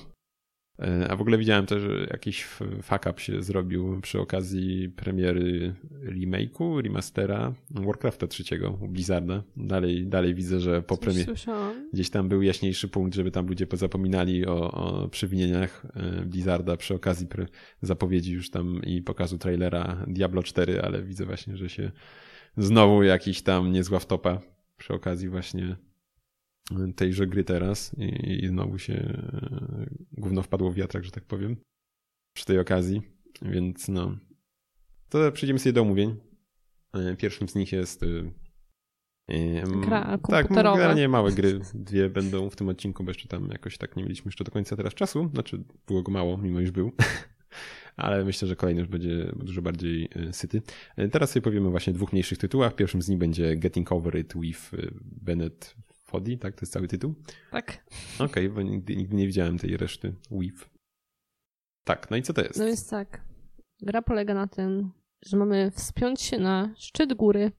a 1.08 1.16
w 1.16 1.20
ogóle 1.20 1.38
widziałem 1.38 1.66
też, 1.66 1.82
że 1.82 2.06
jakiś 2.10 2.44
fuck 2.82 3.06
up 3.10 3.20
się 3.20 3.42
zrobił 3.42 4.00
przy 4.00 4.20
okazji 4.20 4.88
premiery 4.88 5.74
remake'u, 6.02 6.82
remastera 6.82 7.54
Warcrafta 7.70 8.26
trzeciego 8.26 8.78
u 8.80 8.88
Blizzarda. 8.88 9.42
Dalej, 9.56 10.06
dalej 10.06 10.34
widzę, 10.34 10.60
że 10.60 10.82
po 10.82 10.96
premierze 10.96 11.34
gdzieś 11.92 12.10
tam 12.10 12.28
był 12.28 12.42
jaśniejszy 12.42 12.88
punkt, 12.88 13.14
żeby 13.14 13.30
tam 13.30 13.46
ludzie 13.46 13.66
pozapominali 13.66 14.46
o, 14.46 14.70
o 14.72 15.08
przewinieniach 15.08 15.86
e, 15.94 16.24
Blizzarda 16.26 16.76
przy 16.76 16.94
okazji 16.94 17.26
zapowiedzi 17.82 18.32
już 18.32 18.50
tam 18.50 18.82
i 18.82 19.02
pokazu 19.02 19.38
trailera 19.38 20.04
Diablo 20.06 20.42
4, 20.42 20.82
ale 20.82 21.02
widzę 21.02 21.26
właśnie, 21.26 21.56
że 21.56 21.68
się 21.68 21.90
znowu 22.56 23.02
jakiś 23.02 23.42
tam 23.42 23.72
niezła 23.72 23.98
wtopa 23.98 24.40
przy 24.76 24.94
okazji 24.94 25.28
właśnie 25.28 25.76
tejże 26.96 27.26
gry 27.26 27.44
teraz 27.44 27.94
i, 27.98 28.44
i 28.44 28.48
znowu 28.48 28.78
się 28.78 28.94
e, 28.94 29.86
gówno 30.12 30.42
wpadło 30.42 30.70
w 30.70 30.74
wiatrak, 30.74 31.04
że 31.04 31.10
tak 31.10 31.24
powiem, 31.24 31.56
przy 32.36 32.46
tej 32.46 32.58
okazji, 32.58 33.02
więc 33.42 33.88
no. 33.88 34.16
To 35.08 35.32
przejdziemy 35.32 35.58
sobie 35.58 35.72
do 35.72 35.82
omówień. 35.82 36.16
E, 36.94 37.16
pierwszym 37.16 37.48
z 37.48 37.54
nich 37.54 37.72
jest 37.72 38.02
e, 38.02 38.06
Gra 39.80 40.18
tak, 40.18 40.48
generalnie 40.48 41.08
małe 41.08 41.32
gry. 41.32 41.60
Dwie 41.74 42.10
będą 42.10 42.50
w 42.50 42.56
tym 42.56 42.68
odcinku, 42.68 43.04
bo 43.04 43.10
jeszcze 43.10 43.28
tam 43.28 43.48
jakoś 43.48 43.78
tak 43.78 43.96
nie 43.96 44.02
mieliśmy 44.02 44.28
jeszcze 44.28 44.44
do 44.44 44.50
końca 44.50 44.76
teraz 44.76 44.94
czasu. 44.94 45.30
Znaczy, 45.32 45.64
było 45.86 46.02
go 46.02 46.12
mało, 46.12 46.38
mimo 46.38 46.60
iż 46.60 46.70
był. 46.70 46.92
Ale 47.96 48.24
myślę, 48.24 48.48
że 48.48 48.56
kolejny 48.56 48.80
już 48.80 48.90
będzie 48.90 49.32
dużo 49.36 49.62
bardziej 49.62 50.08
syty. 50.32 50.62
Teraz 51.12 51.30
sobie 51.30 51.42
powiemy 51.42 51.70
właśnie 51.70 51.90
o 51.90 51.94
dwóch 51.94 52.12
mniejszych 52.12 52.38
tytułach. 52.38 52.74
Pierwszym 52.74 53.02
z 53.02 53.08
nich 53.08 53.18
będzie 53.18 53.56
Getting 53.56 53.92
Over 53.92 54.18
It 54.18 54.34
with 54.40 54.70
Bennett 55.02 55.76
Foddy, 56.14 56.36
tak? 56.36 56.54
To 56.54 56.60
jest 56.62 56.72
cały 56.72 56.88
tytuł? 56.88 57.14
Tak. 57.50 57.84
Okej, 58.14 58.26
okay, 58.26 58.48
bo 58.48 58.62
nigdy, 58.62 58.96
nigdy 58.96 59.16
nie 59.16 59.26
widziałem 59.26 59.58
tej 59.58 59.76
reszty. 59.76 60.14
Weave. 60.30 60.70
Tak, 61.84 62.10
no 62.10 62.16
i 62.16 62.22
co 62.22 62.32
to 62.32 62.42
jest? 62.42 62.58
No 62.58 62.66
jest 62.66 62.90
tak. 62.90 63.20
Gra 63.82 64.02
polega 64.02 64.34
na 64.34 64.46
tym, 64.46 64.90
że 65.26 65.36
mamy 65.36 65.70
wspiąć 65.70 66.20
się 66.20 66.38
na 66.38 66.74
szczyt 66.76 67.14
góry. 67.14 67.52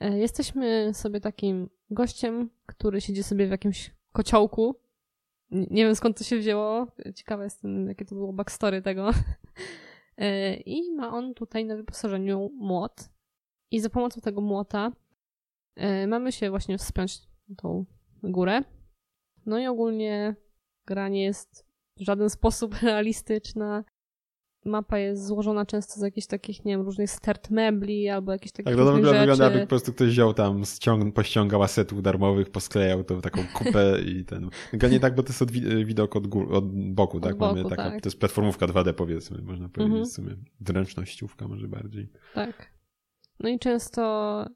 E, 0.00 0.18
jesteśmy 0.18 0.94
sobie 0.94 1.20
takim 1.20 1.68
gościem, 1.90 2.50
który 2.66 3.00
siedzi 3.00 3.22
sobie 3.22 3.46
w 3.46 3.50
jakimś 3.50 3.90
kociołku. 4.12 4.76
Nie 5.50 5.84
wiem 5.84 5.94
skąd 5.94 6.18
to 6.18 6.24
się 6.24 6.38
wzięło. 6.38 6.86
Ciekawe 7.14 7.44
jestem, 7.44 7.88
jakie 7.88 8.04
to 8.04 8.14
było 8.14 8.32
backstory 8.32 8.82
tego. 8.82 9.10
E, 10.16 10.54
I 10.56 10.92
ma 10.92 11.12
on 11.12 11.34
tutaj 11.34 11.64
na 11.64 11.76
wyposażeniu 11.76 12.50
młot. 12.54 13.10
I 13.70 13.80
za 13.80 13.90
pomocą 13.90 14.20
tego 14.20 14.40
młota 14.40 14.92
e, 15.76 16.06
mamy 16.06 16.32
się 16.32 16.50
właśnie 16.50 16.78
wspiąć 16.78 17.29
tą 17.56 17.84
górę. 18.22 18.62
No 19.46 19.58
i 19.58 19.66
ogólnie 19.66 20.36
gra 20.86 21.08
nie 21.08 21.24
jest 21.24 21.66
w 21.96 22.02
żaden 22.02 22.30
sposób 22.38 22.74
realistyczna. 22.82 23.84
Mapa 24.64 24.98
jest 24.98 25.26
złożona 25.26 25.66
często 25.66 26.00
z 26.00 26.02
jakichś 26.02 26.26
takich, 26.26 26.64
nie 26.64 26.72
wiem, 26.72 26.80
różnych 26.80 27.10
stert 27.10 27.50
mebli 27.50 28.08
albo 28.08 28.32
jakichś 28.32 28.52
takich 28.52 28.64
Tak, 28.64 28.84
to 28.84 28.92
wygląda, 28.92 29.20
wygląda 29.20 29.44
jakby 29.44 29.60
po 29.60 29.66
prostu 29.66 29.92
ktoś 29.92 30.08
wziął 30.08 30.34
tam, 30.34 30.64
ściąg, 30.64 31.14
pościągał 31.14 31.62
asetów 31.62 32.02
darmowych, 32.02 32.50
posklejał 32.50 33.04
to 33.04 33.16
w 33.16 33.22
taką 33.22 33.42
kupę 33.54 34.00
i 34.00 34.24
ten... 34.24 34.50
Tylko 34.70 34.88
nie 34.88 35.00
tak, 35.00 35.14
bo 35.14 35.22
to 35.22 35.28
jest 35.28 35.42
od 35.42 35.50
widok 35.84 36.16
od, 36.16 36.26
gór, 36.26 36.54
od 36.54 36.92
boku, 36.92 37.16
od 37.16 37.22
tak? 37.22 37.36
Boku, 37.36 37.54
Mamy 37.54 37.68
taka, 37.68 37.90
tak. 37.90 38.02
To 38.02 38.08
jest 38.08 38.20
platformówka 38.20 38.66
2D 38.66 38.92
powiedzmy, 38.92 39.42
można 39.42 39.68
powiedzieć 39.68 39.90
mhm. 39.90 40.04
w 40.04 40.12
sumie. 40.12 40.36
Zręcznościówka 40.66 41.48
może 41.48 41.68
bardziej. 41.68 42.08
Tak. 42.34 42.72
No 43.40 43.48
i 43.48 43.58
często 43.58 44.46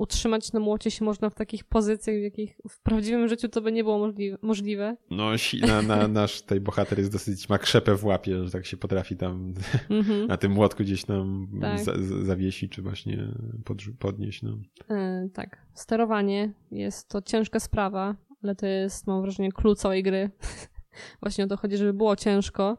utrzymać 0.00 0.52
na 0.52 0.60
młocie 0.60 0.90
się 0.90 1.04
można 1.04 1.30
w 1.30 1.34
takich 1.34 1.64
pozycjach, 1.64 2.16
w 2.16 2.22
jakich 2.22 2.60
w 2.68 2.80
prawdziwym 2.80 3.28
życiu 3.28 3.48
to 3.48 3.60
by 3.60 3.72
nie 3.72 3.84
było 3.84 4.12
możliwe. 4.42 4.96
No, 5.10 5.30
na, 5.66 5.82
na, 5.82 6.08
nasz 6.20 6.42
tej 6.42 6.60
bohater 6.60 6.98
jest 6.98 7.12
dosyć, 7.12 7.48
ma 7.48 7.58
krzepę 7.58 7.96
w 7.96 8.04
łapie, 8.04 8.44
że 8.44 8.50
tak 8.50 8.66
się 8.66 8.76
potrafi 8.76 9.16
tam 9.16 9.54
mm 9.90 10.02
-hmm. 10.02 10.28
na 10.28 10.36
tym 10.36 10.52
młotku 10.52 10.82
gdzieś 10.82 11.04
tam 11.04 11.48
tak. 11.60 11.80
za, 11.80 11.92
zawiesić, 12.24 12.72
czy 12.72 12.82
właśnie 12.82 13.28
pod, 13.64 13.78
podnieść. 13.98 14.42
No. 14.42 14.58
E, 14.90 15.28
tak. 15.34 15.58
Sterowanie 15.74 16.52
jest 16.70 17.08
to 17.08 17.22
ciężka 17.22 17.60
sprawa, 17.60 18.16
ale 18.42 18.54
to 18.54 18.66
jest, 18.66 19.06
mam 19.06 19.22
wrażenie, 19.22 19.52
klucz 19.52 19.78
całej 19.78 20.02
gry. 20.02 20.30
właśnie 21.22 21.44
o 21.44 21.46
to 21.46 21.56
chodzi, 21.56 21.76
żeby 21.76 21.92
było 21.92 22.16
ciężko. 22.16 22.78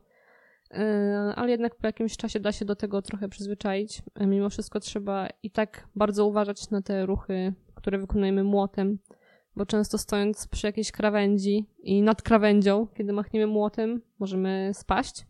E, 0.73 1.33
ale 1.35 1.51
jednak 1.51 1.75
po 1.75 1.87
jakimś 1.87 2.17
czasie 2.17 2.39
da 2.39 2.51
się 2.51 2.65
do 2.65 2.75
tego 2.75 3.01
trochę 3.01 3.29
przyzwyczaić. 3.29 4.01
E, 4.15 4.27
mimo 4.27 4.49
wszystko 4.49 4.79
trzeba 4.79 5.27
i 5.43 5.51
tak 5.51 5.87
bardzo 5.95 6.25
uważać 6.25 6.69
na 6.69 6.81
te 6.81 7.05
ruchy, 7.05 7.53
które 7.75 7.99
wykonujemy 7.99 8.43
młotem, 8.43 8.99
bo 9.55 9.65
często 9.65 9.97
stojąc 9.97 10.47
przy 10.47 10.67
jakiejś 10.67 10.91
krawędzi 10.91 11.65
i 11.79 12.01
nad 12.01 12.21
krawędzią, 12.21 12.87
kiedy 12.87 13.13
machniemy 13.13 13.47
młotem, 13.47 14.01
możemy 14.19 14.71
spaść, 14.73 15.25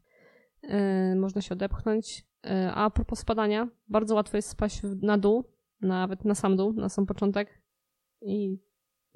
e, 0.63 1.15
można 1.15 1.41
się 1.41 1.53
odepchnąć. 1.53 2.31
A 2.73 2.89
propos 2.89 3.19
spadania, 3.19 3.67
bardzo 3.87 4.15
łatwo 4.15 4.37
jest 4.37 4.49
spaść 4.49 4.81
na 5.01 5.17
dół, 5.17 5.43
nawet 5.81 6.25
na 6.25 6.35
sam 6.35 6.55
dół, 6.55 6.73
na 6.73 6.89
sam 6.89 7.05
początek 7.05 7.61
i 8.21 8.57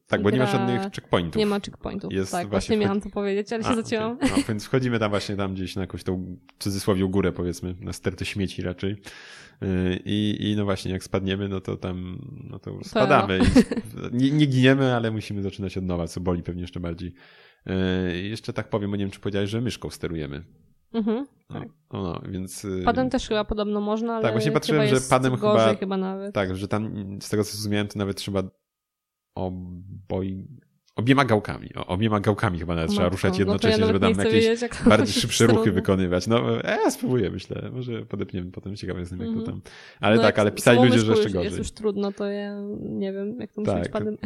Tak, 0.08 0.22
bo 0.22 0.30
nie 0.30 0.40
ma 0.40 0.46
żadnych 0.46 0.82
checkpointów. 0.82 1.40
Nie 1.40 1.46
ma 1.46 1.60
checkpointów, 1.60 2.14
jest 2.14 2.32
tak, 2.32 2.48
właśnie 2.48 2.78
miałam 2.78 3.02
to 3.02 3.10
powiedzieć, 3.10 3.54
ale 3.54 3.64
A, 3.66 3.70
się 3.70 3.76
zacięłam. 3.76 4.12
Okay. 4.12 4.30
No, 4.30 4.44
więc 4.48 4.66
wchodzimy 4.66 5.00
tam 5.00 5.10
właśnie 5.10 5.36
tam 5.36 5.54
gdzieś 5.54 5.76
na 5.76 5.82
jakąś 5.82 6.04
tą, 6.04 6.38
w 6.60 6.64
cudzysłowie, 6.64 7.08
górę 7.10 7.32
powiedzmy, 7.32 7.76
na 7.80 7.94
stertę 7.94 8.26
śmieci 8.26 8.62
raczej. 8.62 8.92
Y, 9.64 10.00
I, 10.06 10.38
I 10.40 10.56
no 10.56 10.66
właśnie, 10.66 10.92
jak 10.92 11.04
spadniemy, 11.04 11.50
no 11.50 11.62
to 11.62 11.78
tam 11.78 12.20
no 12.44 12.60
to 12.60 12.80
spadamy. 12.84 13.40
Nie, 14.12 14.32
nie 14.32 14.46
giniemy, 14.46 14.96
ale 14.96 15.12
musimy 15.12 15.42
zaczynać 15.42 15.78
od 15.78 15.84
nowa, 15.84 16.08
co 16.08 16.22
boli 16.22 16.44
pewnie 16.44 16.62
jeszcze 16.62 16.80
bardziej. 16.80 17.14
Y, 18.12 18.22
jeszcze 18.22 18.54
tak 18.54 18.70
powiem, 18.70 18.92
bo 18.92 18.98
nie 18.98 19.04
wiem, 19.04 19.12
czy 19.12 19.20
powiedziałeś, 19.20 19.50
że 19.50 19.62
myszką 19.62 19.90
sterujemy. 19.90 20.44
Mhm, 20.94 21.26
no, 21.50 21.60
tak. 21.60 21.70
No, 21.94 22.04
no, 22.04 22.22
więc... 22.30 22.66
Y, 22.66 22.82
padem 22.86 23.10
też 23.10 23.28
chyba 23.28 23.46
podobno 23.46 23.82
można, 23.82 24.14
ale 24.14 24.24
Tak, 24.24 24.32
właśnie 24.32 24.52
patrzyłem, 24.52 24.88
że 24.88 24.96
padem 25.10 25.36
chyba... 25.36 25.76
chyba 25.76 25.98
nawet. 25.98 26.36
Tak, 26.36 26.56
że 26.56 26.68
tam 26.68 26.94
z 27.22 27.30
tego 27.30 27.44
co 27.44 27.52
zrozumiałem, 27.52 27.88
to 27.88 28.00
nawet 28.00 28.18
trzeba 28.18 28.44
oboj... 29.36 30.48
Obiema 30.96 31.26
gałkami, 31.26 31.70
o, 31.76 31.88
obiema 31.88 32.20
gałkami 32.20 32.60
chyba 32.60 32.76
nawet 32.76 32.90
Matko, 32.90 32.96
trzeba 32.96 33.10
ruszać 33.10 33.40
jednocześnie, 33.40 33.78
no 33.78 33.86
ja 33.86 33.94
żeby 33.94 34.00
tam 34.00 34.26
jakieś 34.26 34.46
wiedzieć, 34.46 34.72
bardziej 34.86 35.14
szybsze 35.14 35.48
ruchy 35.48 35.72
wykonywać. 35.72 36.28
No, 36.28 36.64
e, 36.64 36.78
ja 36.84 36.92
spróbuję, 36.92 37.30
myślę. 37.30 37.70
Może 37.74 38.06
podepniemy 38.06 38.52
potem, 38.52 38.76
ciekawe 38.76 39.00
jestem, 39.00 39.20
jak 39.20 39.28
to 39.28 39.40
mhm. 39.40 39.52
tam. 39.52 39.62
Ale 40.00 40.16
no 40.16 40.22
tak, 40.22 40.40
ale 40.40 40.52
pisali 40.52 40.80
ludzie, 40.80 41.00
że 41.00 41.12
jeszcze 41.12 41.30
gorzej. 41.30 41.44
jest 41.44 41.58
już 41.58 41.72
trudno, 41.72 42.12
to 42.12 42.26
ja 42.26 42.62
nie 42.80 43.14
wiem, 43.14 43.40
jak 43.40 43.52
to 43.52 43.62
musi 43.62 43.74
tak. 43.74 43.84
być 43.84 43.92
padem. 43.92 44.18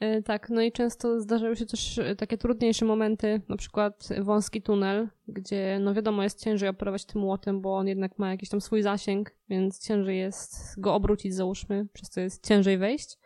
E, 0.00 0.22
tak, 0.22 0.50
no 0.50 0.62
i 0.62 0.72
często 0.72 1.20
zdarzają 1.20 1.54
się 1.54 1.66
też 1.66 1.98
e, 1.98 2.16
takie 2.16 2.38
trudniejsze 2.38 2.84
momenty, 2.84 3.40
na 3.48 3.56
przykład 3.56 4.08
wąski 4.20 4.62
tunel, 4.62 5.08
gdzie 5.28 5.78
no 5.80 5.94
wiadomo 5.94 6.22
jest 6.22 6.44
ciężej 6.44 6.68
operować 6.68 7.04
tym 7.04 7.20
młotem, 7.20 7.60
bo 7.60 7.76
on 7.76 7.88
jednak 7.88 8.18
ma 8.18 8.30
jakiś 8.30 8.48
tam 8.48 8.60
swój 8.60 8.82
zasięg, 8.82 9.34
więc 9.48 9.86
ciężej 9.86 10.18
jest 10.18 10.80
go 10.80 10.94
obrócić 10.94 11.34
załóżmy, 11.34 11.86
przez 11.92 12.10
co 12.10 12.20
jest 12.20 12.46
ciężej 12.46 12.78
wejść. 12.78 13.18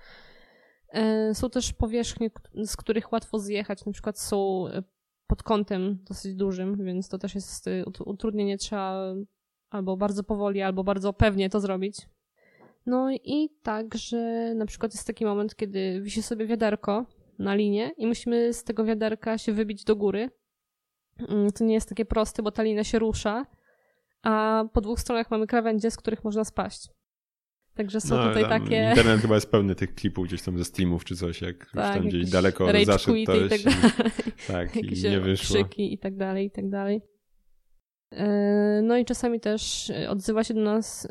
E, 0.89 1.35
są 1.35 1.51
też 1.51 1.73
powierzchnie, 1.73 2.31
z 2.55 2.77
których 2.77 3.13
łatwo 3.13 3.39
zjechać, 3.39 3.85
na 3.85 3.93
przykład 3.93 4.19
są 4.19 4.65
pod 5.27 5.43
kątem 5.43 5.99
dosyć 6.09 6.35
dużym, 6.35 6.85
więc 6.85 7.09
to 7.09 7.19
też 7.19 7.35
jest 7.35 7.67
utrudnienie, 8.07 8.59
trzeba 8.59 9.15
albo 9.71 9.97
bardzo 9.97 10.25
powoli, 10.25 10.63
albo 10.63 10.85
bardzo 10.85 11.13
pewnie 11.13 11.51
to 11.51 11.61
zrobić, 11.61 12.09
no 12.87 13.11
i 13.13 13.51
także 13.63 14.53
na 14.55 14.67
przykład 14.67 14.95
jest 14.95 15.07
taki 15.07 15.25
moment, 15.25 15.57
kiedy 15.57 16.01
wisi 16.01 16.23
sobie 16.23 16.47
wiaderko 16.47 17.07
na 17.39 17.55
linie 17.55 17.91
i 17.97 18.07
musimy 18.07 18.53
z 18.53 18.65
tego 18.65 18.85
wiaderka 18.85 19.39
się 19.39 19.53
wybić 19.53 19.85
do 19.85 19.97
góry. 19.97 20.31
Mm, 21.29 21.53
to 21.53 21.65
nie 21.65 21.75
jest 21.75 21.89
takie 21.89 22.05
proste, 22.05 22.43
bo 22.43 22.51
ta 22.51 22.63
linia 22.63 22.85
się 22.85 22.99
rusza, 22.99 23.47
a 24.23 24.65
po 24.73 24.81
dwóch 24.81 25.01
stronach 25.01 25.31
mamy 25.31 25.47
krawędzie, 25.47 25.91
z 25.91 25.97
których 25.97 26.25
można 26.25 26.45
spaść. 26.45 26.89
Także 27.79 28.01
są 28.01 28.17
no, 28.17 28.29
tutaj 28.29 28.49
takie. 28.49 28.89
Internet 28.89 29.21
chyba 29.21 29.35
jest 29.35 29.51
pełny 29.51 29.75
tych 29.75 29.95
klipów 29.95 30.27
gdzieś 30.27 30.43
tam 30.43 30.59
ze 30.59 30.65
streamów 30.65 31.05
czy 31.05 31.17
coś, 31.17 31.43
jak 31.43 31.71
tak, 31.75 31.87
już 31.87 31.97
tam 31.97 32.09
gdzieś 32.09 32.31
daleko 32.31 32.85
zaszedł 32.85 33.25
to 33.27 33.37
i 33.37 33.49
tak, 33.49 33.63
dalej. 33.63 33.81
tak 34.49 34.77
i 34.77 35.03
nie 35.03 35.21
wyszło. 35.21 35.57
Krzyki 35.57 35.95
i 35.95 35.99
tak 35.99 36.17
dalej, 36.17 36.47
i 36.47 36.51
tak 36.51 36.69
dalej. 36.69 37.03
E, 38.13 38.81
no 38.83 38.97
i 38.97 39.05
czasami 39.05 39.41
też 39.41 39.93
odzywa 40.09 40.45
się 40.45 40.55
do 40.55 40.61
nas 40.61 41.09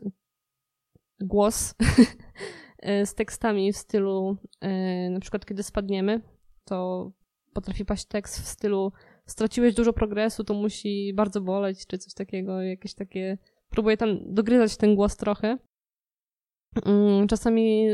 głos 1.20 1.76
e, 2.80 3.06
z 3.06 3.16
tekstami 3.16 3.74
w 3.74 3.78
stylu, 3.78 4.38
e, 4.62 5.10
na 5.10 5.20
przykład 5.20 5.46
kiedy 5.46 5.64
spadniemy, 5.64 6.22
to 6.66 7.12
potrafi 7.54 7.86
paść 7.86 8.06
tekst 8.06 8.42
w 8.42 8.48
stylu 8.48 8.92
straciłeś 9.26 9.76
dużo 9.76 9.94
progresu, 9.94 10.44
to 10.44 10.54
musi 10.54 11.14
bardzo 11.14 11.42
boleć, 11.42 11.88
czy 11.88 11.98
coś 11.98 12.14
takiego, 12.14 12.62
jakieś 12.62 12.94
takie... 12.94 13.38
Próbuję 13.70 13.98
tam 13.98 14.34
dogryzać 14.34 14.78
ten 14.78 14.96
głos 14.96 15.18
trochę. 15.18 15.58
Mm, 16.86 17.28
czasami 17.28 17.88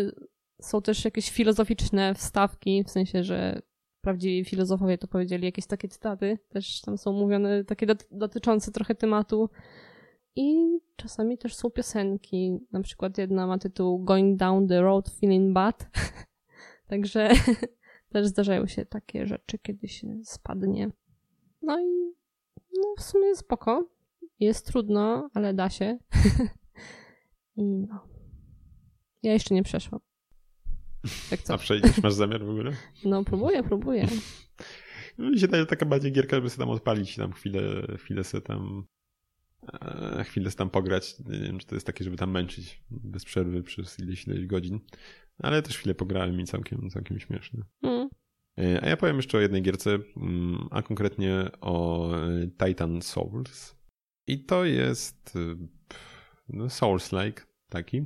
są 0.62 0.82
też 0.82 1.06
jakieś 1.06 1.32
filozoficzne 1.32 2.15
wstawki, 2.15 2.84
w 2.84 2.89
sensie, 2.89 3.24
że 3.24 3.62
prawdziwi 4.02 4.46
filozofowie 4.46 4.98
to 4.98 5.08
powiedzieli, 5.08 5.46
jakieś 5.46 5.65
takie 5.65 5.88
cytaty 5.88 6.39
też 6.50 6.82
tam 6.82 6.98
są 6.98 7.13
mówione, 7.13 7.63
takie 7.63 7.88
dotyczące 8.12 8.72
trochę 8.72 8.96
tematu 8.96 9.50
i 10.36 10.80
czasami 10.96 11.38
też 11.38 11.56
są 11.56 11.69
piosenki. 11.69 12.60
Na 12.72 12.82
przykład 12.82 13.17
jedna 13.17 13.48
ma 13.48 13.58
tytuł 13.58 14.04
Going 14.04 14.39
Down 14.39 14.67
the 14.67 14.82
Road 14.82 15.10
Feeling 15.10 15.54
Bad. 15.54 15.89
Także 16.89 17.30
też 18.13 18.28
zdarzają 18.28 18.67
się 18.67 18.86
takie 18.86 19.26
rzeczy, 19.28 19.60
kiedy 19.60 19.88
się 19.88 20.08
spadnie. 20.24 20.89
No 21.62 21.80
i 21.80 22.13
no 22.74 22.93
w 22.98 23.02
sumie 23.02 23.36
spoko. 23.36 23.89
Jest 24.39 24.67
trudno, 24.67 25.30
ale 25.34 25.54
da 25.54 25.69
się. 25.69 25.98
I 27.56 27.63
no. 27.63 28.12
Ja 29.24 29.34
jeszcze 29.34 29.54
nie 29.54 29.64
przeszłam. 29.64 30.02
Jak 31.32 31.42
co? 31.42 31.54
A 31.54 31.58
przejdziesz, 31.58 32.04
masz 32.04 32.14
zamiar 32.14 32.46
w 32.46 32.50
ogóle? 32.50 32.72
No 33.06 33.24
próbuję, 33.24 33.64
próbuję. 33.64 34.08
No 35.18 35.32
mi 35.32 35.40
się 35.40 35.48
daje 35.48 35.66
taka 35.66 35.86
bardziej 35.86 36.12
gierka, 36.12 36.36
żeby 36.36 36.50
sobie 36.50 36.66
tam 36.66 36.70
odpalić 36.70 37.16
tam 37.16 37.34
chwilę, 37.34 37.62
chwilę 37.98 38.24
sobie 38.24 38.42
tam 38.42 38.86
E, 39.72 40.24
chwilę 40.24 40.52
tam 40.52 40.70
pograć. 40.70 41.20
Nie 41.20 41.40
wiem, 41.40 41.60
czy 41.60 41.68
to 41.68 41.76
jest 41.76 41.88
takie, 41.88 42.04
żeby 42.04 42.18
tam 42.18 42.32
męczyć 42.32 42.84
bez 42.92 43.26
przerwy 43.26 43.64
przez 43.64 44.00
ileś, 44.00 44.28
ileś 44.28 44.46
godzin. 44.46 44.80
Ale 45.40 45.62
też 45.62 45.78
chwilę 45.78 45.96
pograłem 45.96 46.40
i 46.40 46.44
całkiem, 46.44 46.90
całkiem 46.90 47.20
śmieszne. 47.20 47.64
Mm. 47.82 48.10
A 48.82 48.90
ja 48.90 48.98
powiem 48.98 49.16
jeszcze 49.16 49.38
o 49.38 49.42
jednej 49.42 49.62
gierce, 49.62 50.00
mm, 50.18 50.68
a 50.72 50.82
konkretnie 50.82 51.52
o 51.62 52.10
e, 52.16 52.48
Titan 52.48 53.02
Souls. 53.02 53.76
I 54.28 54.46
to 54.46 54.66
jest 54.66 55.38
no, 56.50 56.66
Souls-like 56.66 57.42
taki. 57.70 58.06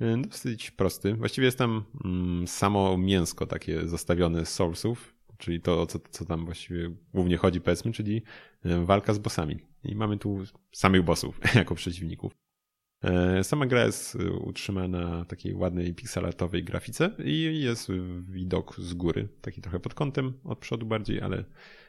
Dosyć 0.00 0.70
prosty. 0.70 1.14
Właściwie 1.14 1.44
jest 1.44 1.58
tam 1.58 1.84
mm, 2.04 2.48
samo 2.48 2.98
mięsko 2.98 3.46
takie 3.46 3.88
zostawione 3.88 4.46
z 4.46 4.54
Soulsów, 4.54 5.14
czyli 5.38 5.60
to, 5.60 5.82
o 5.82 5.86
co, 5.86 5.98
co 6.10 6.24
tam 6.24 6.44
właściwie 6.44 6.90
głównie 7.14 7.36
chodzi, 7.36 7.60
powiedzmy, 7.60 7.92
czyli 7.92 8.22
walka 8.64 9.14
z 9.14 9.18
bossami. 9.18 9.58
I 9.84 9.94
mamy 9.94 10.18
tu 10.18 10.38
samych 10.72 11.02
bossów 11.02 11.40
jako 11.54 11.74
przeciwników. 11.74 12.32
E, 13.04 13.44
sama 13.44 13.66
gra 13.66 13.84
jest 13.84 14.18
utrzymana 14.40 15.00
na 15.00 15.24
takiej 15.24 15.54
ładnej 15.54 15.94
pixelatowej 15.94 16.64
grafice 16.64 17.10
i 17.24 17.60
jest 17.60 17.88
widok 18.28 18.76
z 18.78 18.94
góry, 18.94 19.28
taki 19.40 19.60
trochę 19.60 19.80
pod 19.80 19.94
kątem, 19.94 20.32
od 20.44 20.58
przodu 20.58 20.86
bardziej, 20.86 21.20
ale, 21.20 21.44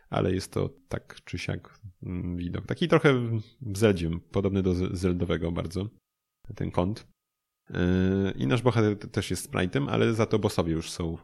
ale 0.09 0.33
jest 0.33 0.51
to 0.51 0.69
tak 0.89 1.17
czy 1.23 1.37
siak 1.37 1.79
mm, 2.03 2.37
widok. 2.37 2.65
Taki 2.65 2.87
trochę 2.87 3.39
Zeldziem, 3.75 4.19
podobny 4.19 4.63
do 4.63 4.95
Zeldowego 4.95 5.51
bardzo, 5.51 5.89
ten 6.55 6.71
kąt. 6.71 7.07
I 8.35 8.47
nasz 8.47 8.61
bohater 8.61 8.97
też 8.97 9.29
jest 9.31 9.51
sprite'em, 9.51 9.89
ale 9.89 10.13
za 10.13 10.25
to 10.25 10.39
bossowie 10.39 10.73
już 10.73 10.91
są 10.91 11.13
y, 11.13 11.17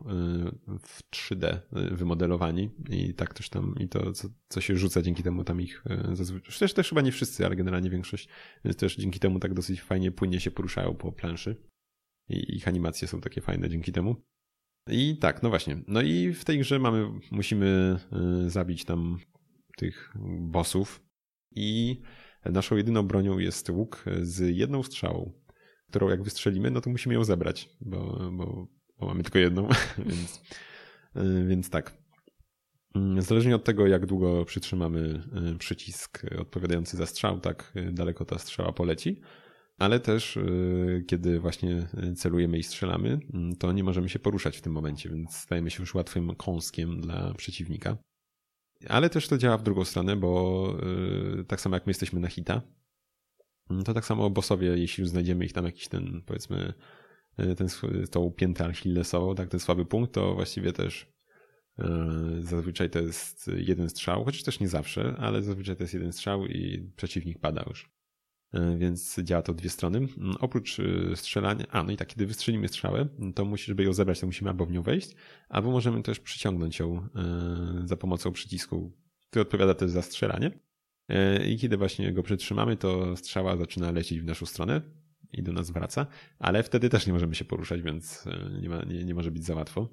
w 0.79 1.01
3D 1.15 1.58
y, 1.77 1.95
wymodelowani 1.95 2.69
i 2.89 3.13
tak 3.13 3.34
też 3.34 3.49
tam, 3.49 3.75
i 3.79 3.89
to 3.89 4.13
co, 4.13 4.27
co 4.49 4.62
się 4.62 4.77
rzuca 4.77 5.01
dzięki 5.01 5.23
temu 5.23 5.43
tam 5.43 5.62
ich 5.62 5.84
zazwyczaj, 6.13 6.60
też, 6.60 6.73
też 6.73 6.89
chyba 6.89 7.01
nie 7.01 7.12
wszyscy, 7.12 7.45
ale 7.45 7.56
generalnie 7.56 7.89
większość, 7.89 8.29
więc 8.65 8.77
też 8.77 8.95
dzięki 8.95 9.19
temu 9.19 9.39
tak 9.39 9.53
dosyć 9.53 9.82
fajnie, 9.82 10.12
płynnie 10.12 10.39
się 10.39 10.51
poruszają 10.51 10.95
po 10.95 11.12
planszy 11.12 11.56
i 12.29 12.56
ich 12.56 12.67
animacje 12.67 13.08
są 13.08 13.21
takie 13.21 13.41
fajne 13.41 13.69
dzięki 13.69 13.91
temu. 13.91 14.15
I 14.89 15.17
tak, 15.17 15.43
no 15.43 15.49
właśnie. 15.49 15.77
No 15.88 16.01
i 16.01 16.34
w 16.34 16.45
tej 16.45 16.60
grze 16.60 16.79
mamy, 16.79 17.10
musimy 17.32 17.99
zabić 18.47 18.86
tam 18.86 19.17
tych 19.77 20.13
bossów 20.39 21.03
i 21.56 22.01
naszą 22.45 22.75
jedyną 22.75 23.03
bronią 23.03 23.39
jest 23.39 23.69
łuk 23.69 24.06
z 24.21 24.58
jedną 24.58 24.84
strzałą 24.84 25.42
którą 25.89 26.10
jak 26.10 26.24
wystrzelimy, 26.24 26.72
no 26.72 26.82
to 26.82 26.89
musimy 26.89 27.15
ją 27.15 27.24
zebrać, 27.24 27.69
bo, 27.82 28.30
bo, 28.32 28.67
bo 29.00 29.08
mamy 29.08 29.24
tylko 29.24 29.39
jedną, 29.39 29.67
więc, 30.10 30.41
y, 31.15 31.46
więc 31.48 31.69
tak. 31.69 32.04
Mm, 32.96 33.22
zależnie 33.22 33.56
od 33.56 33.63
tego, 33.63 33.88
jak 33.88 34.06
długo 34.06 34.46
przytrzymamy 34.46 35.24
y, 35.54 35.58
przycisk 35.58 36.26
odpowiadający 36.39 36.98
za 36.98 37.06
strzał, 37.06 37.39
tak 37.39 37.74
y, 37.76 37.91
daleko 37.91 38.26
ta 38.26 38.39
strzała 38.39 38.72
poleci. 38.72 39.22
Ale 39.78 40.00
też, 40.00 40.39
kiedy 41.08 41.39
właśnie 41.39 41.88
celujemy 42.15 42.58
i 42.58 42.63
strzelamy, 42.63 43.19
mm, 43.34 43.56
to 43.56 43.72
nie 43.72 43.84
możemy 43.84 44.10
się 44.10 44.19
poruszać 44.19 44.58
w 44.58 44.62
tym 44.62 44.74
momencie, 44.74 45.10
więc 45.10 45.36
stajemy 45.36 45.69
się 45.72 45.80
już 45.80 45.96
łatwym 45.96 46.36
kąskiem 46.36 47.02
dla 47.02 47.34
przeciwnika. 47.34 47.98
Ale 48.89 49.10
też 49.10 49.28
to 49.28 49.38
działa 49.38 49.58
w 49.58 49.63
drugą 49.63 49.84
stronę, 49.84 50.15
bo 50.15 50.74
tak 51.48 51.62
samo 51.62 51.76
jak 51.76 51.86
my 51.86 51.89
jesteśmy 51.89 52.19
na 52.19 52.28
hita, 52.28 52.62
to 53.86 53.93
tak 53.93 54.06
samo 54.06 54.30
bossowie, 54.30 54.67
jeśli 54.67 55.08
znajdziemy 55.08 55.45
ich 55.45 55.54
tam 55.54 55.65
jakiś 55.65 55.88
ten, 55.88 56.21
powiedzmy, 56.26 56.73
e, 57.38 57.56
ten, 57.56 57.67
tą 58.12 58.32
piętę 58.32 58.65
achillesową, 58.65 59.36
tak, 59.36 59.49
ten 59.49 59.60
słaby 59.60 59.86
punkt, 59.86 60.13
to 60.13 60.36
właściwie 60.36 60.73
też 60.73 61.13
e, 61.80 62.10
zazwyczaj 62.39 62.89
to 62.89 62.99
jest 62.99 63.52
jeden 63.56 63.89
strzał, 63.89 64.26
chociaż 64.26 64.43
też 64.43 64.60
nie 64.60 64.67
zawsze, 64.67 65.15
ale 65.17 65.43
zazwyczaj 65.43 65.76
to 65.76 65.84
jest 65.84 65.93
jeden 65.93 66.13
strzał 66.13 66.45
i 66.45 66.91
przeciwnik 66.95 67.39
pada 67.39 67.63
już. 67.67 67.91
E, 68.54 68.78
więc 68.78 69.19
działa 69.23 69.41
to 69.41 69.54
dwie 69.54 69.69
strony. 69.69 69.97
Mm, 69.97 70.36
oprócz 70.39 70.78
strzelania, 71.15 71.65
a 71.69 71.84
no 71.84 71.91
i 71.91 71.97
tak, 71.97 72.08
kiedy 72.08 72.26
wystrzelimy 72.26 72.67
strzałę, 72.67 73.08
to 73.36 73.45
musi, 73.45 73.65
żeby 73.65 73.84
ją 73.84 73.93
zebrać, 73.93 74.19
to 74.19 74.26
musimy 74.26 74.49
albo 74.49 74.65
w 74.65 74.71
nią 74.71 74.84
wejść, 74.84 75.15
albo 75.49 75.71
możemy 75.71 76.04
też 76.04 76.19
przyciągnąć 76.19 76.80
ją 76.80 77.08
za 77.86 77.97
pomocą 77.97 78.32
przycisku, 78.32 78.97
który 79.30 79.41
odpowiada 79.41 79.73
też 79.73 79.91
za 79.91 80.02
strzelanie. 80.02 80.52
E, 81.13 81.47
I 81.47 81.58
kiedy 81.58 81.78
właśnie 81.78 82.13
go 82.13 82.23
przytrzymamy, 82.23 82.78
to 82.78 83.17
strzała 83.17 83.58
zaczyna 83.58 83.91
lecieć 83.91 84.19
w 84.19 84.26
naszą 84.26 84.45
stronę 84.45 84.82
i 85.32 85.43
do 85.43 85.54
nas 85.54 85.71
wraca, 85.71 86.08
ale 86.39 86.63
wtedy 86.63 86.89
też 86.89 87.08
nie 87.08 87.13
możemy 87.13 87.36
się 87.36 87.45
poruszać, 87.45 87.82
więc 87.82 88.28
e, 88.28 88.60
nie, 88.62 88.69
ma, 88.69 88.84
nie, 88.84 89.06
nie 89.06 89.13
może 89.13 89.32
być 89.32 89.45
za 89.45 89.56
łatwo. 89.56 89.89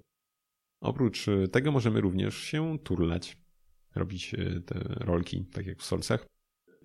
Oprócz 0.81 1.27
tego 1.53 1.73
możemy 1.73 2.01
również 2.01 2.37
się 2.37 2.79
turlać, 2.79 3.37
robić 3.95 4.35
te 4.67 4.79
rolki, 4.85 5.45
tak 5.53 5.67
jak 5.67 5.79
w 5.79 5.85
Soulsach. 5.85 6.27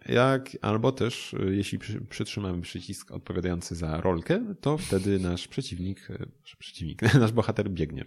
Jak, 0.05 0.57
albo 0.61 0.91
też, 0.91 1.35
jeśli 1.49 1.79
przytrzymamy 2.09 2.61
przycisk 2.61 3.11
odpowiadający 3.11 3.75
za 3.75 4.01
rolkę, 4.01 4.55
to 4.61 4.77
wtedy 4.77 5.19
nasz 5.19 5.47
przeciwnik, 5.47 6.07
przeciwnik, 6.59 7.01
nasz 7.21 7.31
bohater 7.31 7.69
biegnie. 7.69 8.05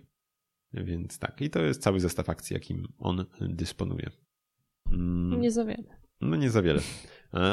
Więc 0.73 1.19
tak, 1.19 1.41
i 1.41 1.51
to 1.51 1.63
jest 1.63 1.83
cały 1.83 2.01
zestaw 2.01 2.31
akcji, 2.31 2.55
jakim 2.55 2.89
on 2.99 3.25
dysponuje. 3.41 4.11
Mm. 4.93 5.41
Nie 5.41 5.51
za 5.51 5.65
wiele. 5.65 5.98
No 6.21 6.37
nie 6.37 6.51
za 6.51 6.63
wiele. 6.63 6.81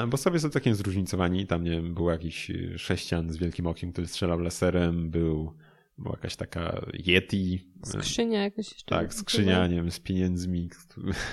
Bo 0.07 0.17
sobie 0.17 0.39
są 0.39 0.49
takim 0.49 0.75
zróżnicowani. 0.75 1.47
Tam 1.47 1.63
nie 1.63 1.71
wiem, 1.71 1.93
był 1.93 2.09
jakiś 2.09 2.51
sześcian 2.77 3.29
z 3.29 3.37
wielkim 3.37 3.67
okiem, 3.67 3.91
który 3.91 4.07
strzelał 4.07 4.39
laserem, 4.39 5.09
był 5.09 5.53
była 5.97 6.15
jakaś 6.15 6.35
taka 6.35 6.85
Yeti. 6.93 7.67
Skrzynia 7.83 8.43
jakaś 8.43 8.71
jeszcze. 8.71 8.95
Tak, 8.95 9.13
skrzynia, 9.13 9.67
nie 9.67 9.75
wiem, 9.75 9.91
z 9.91 9.99
pieniędzmi. 9.99 10.69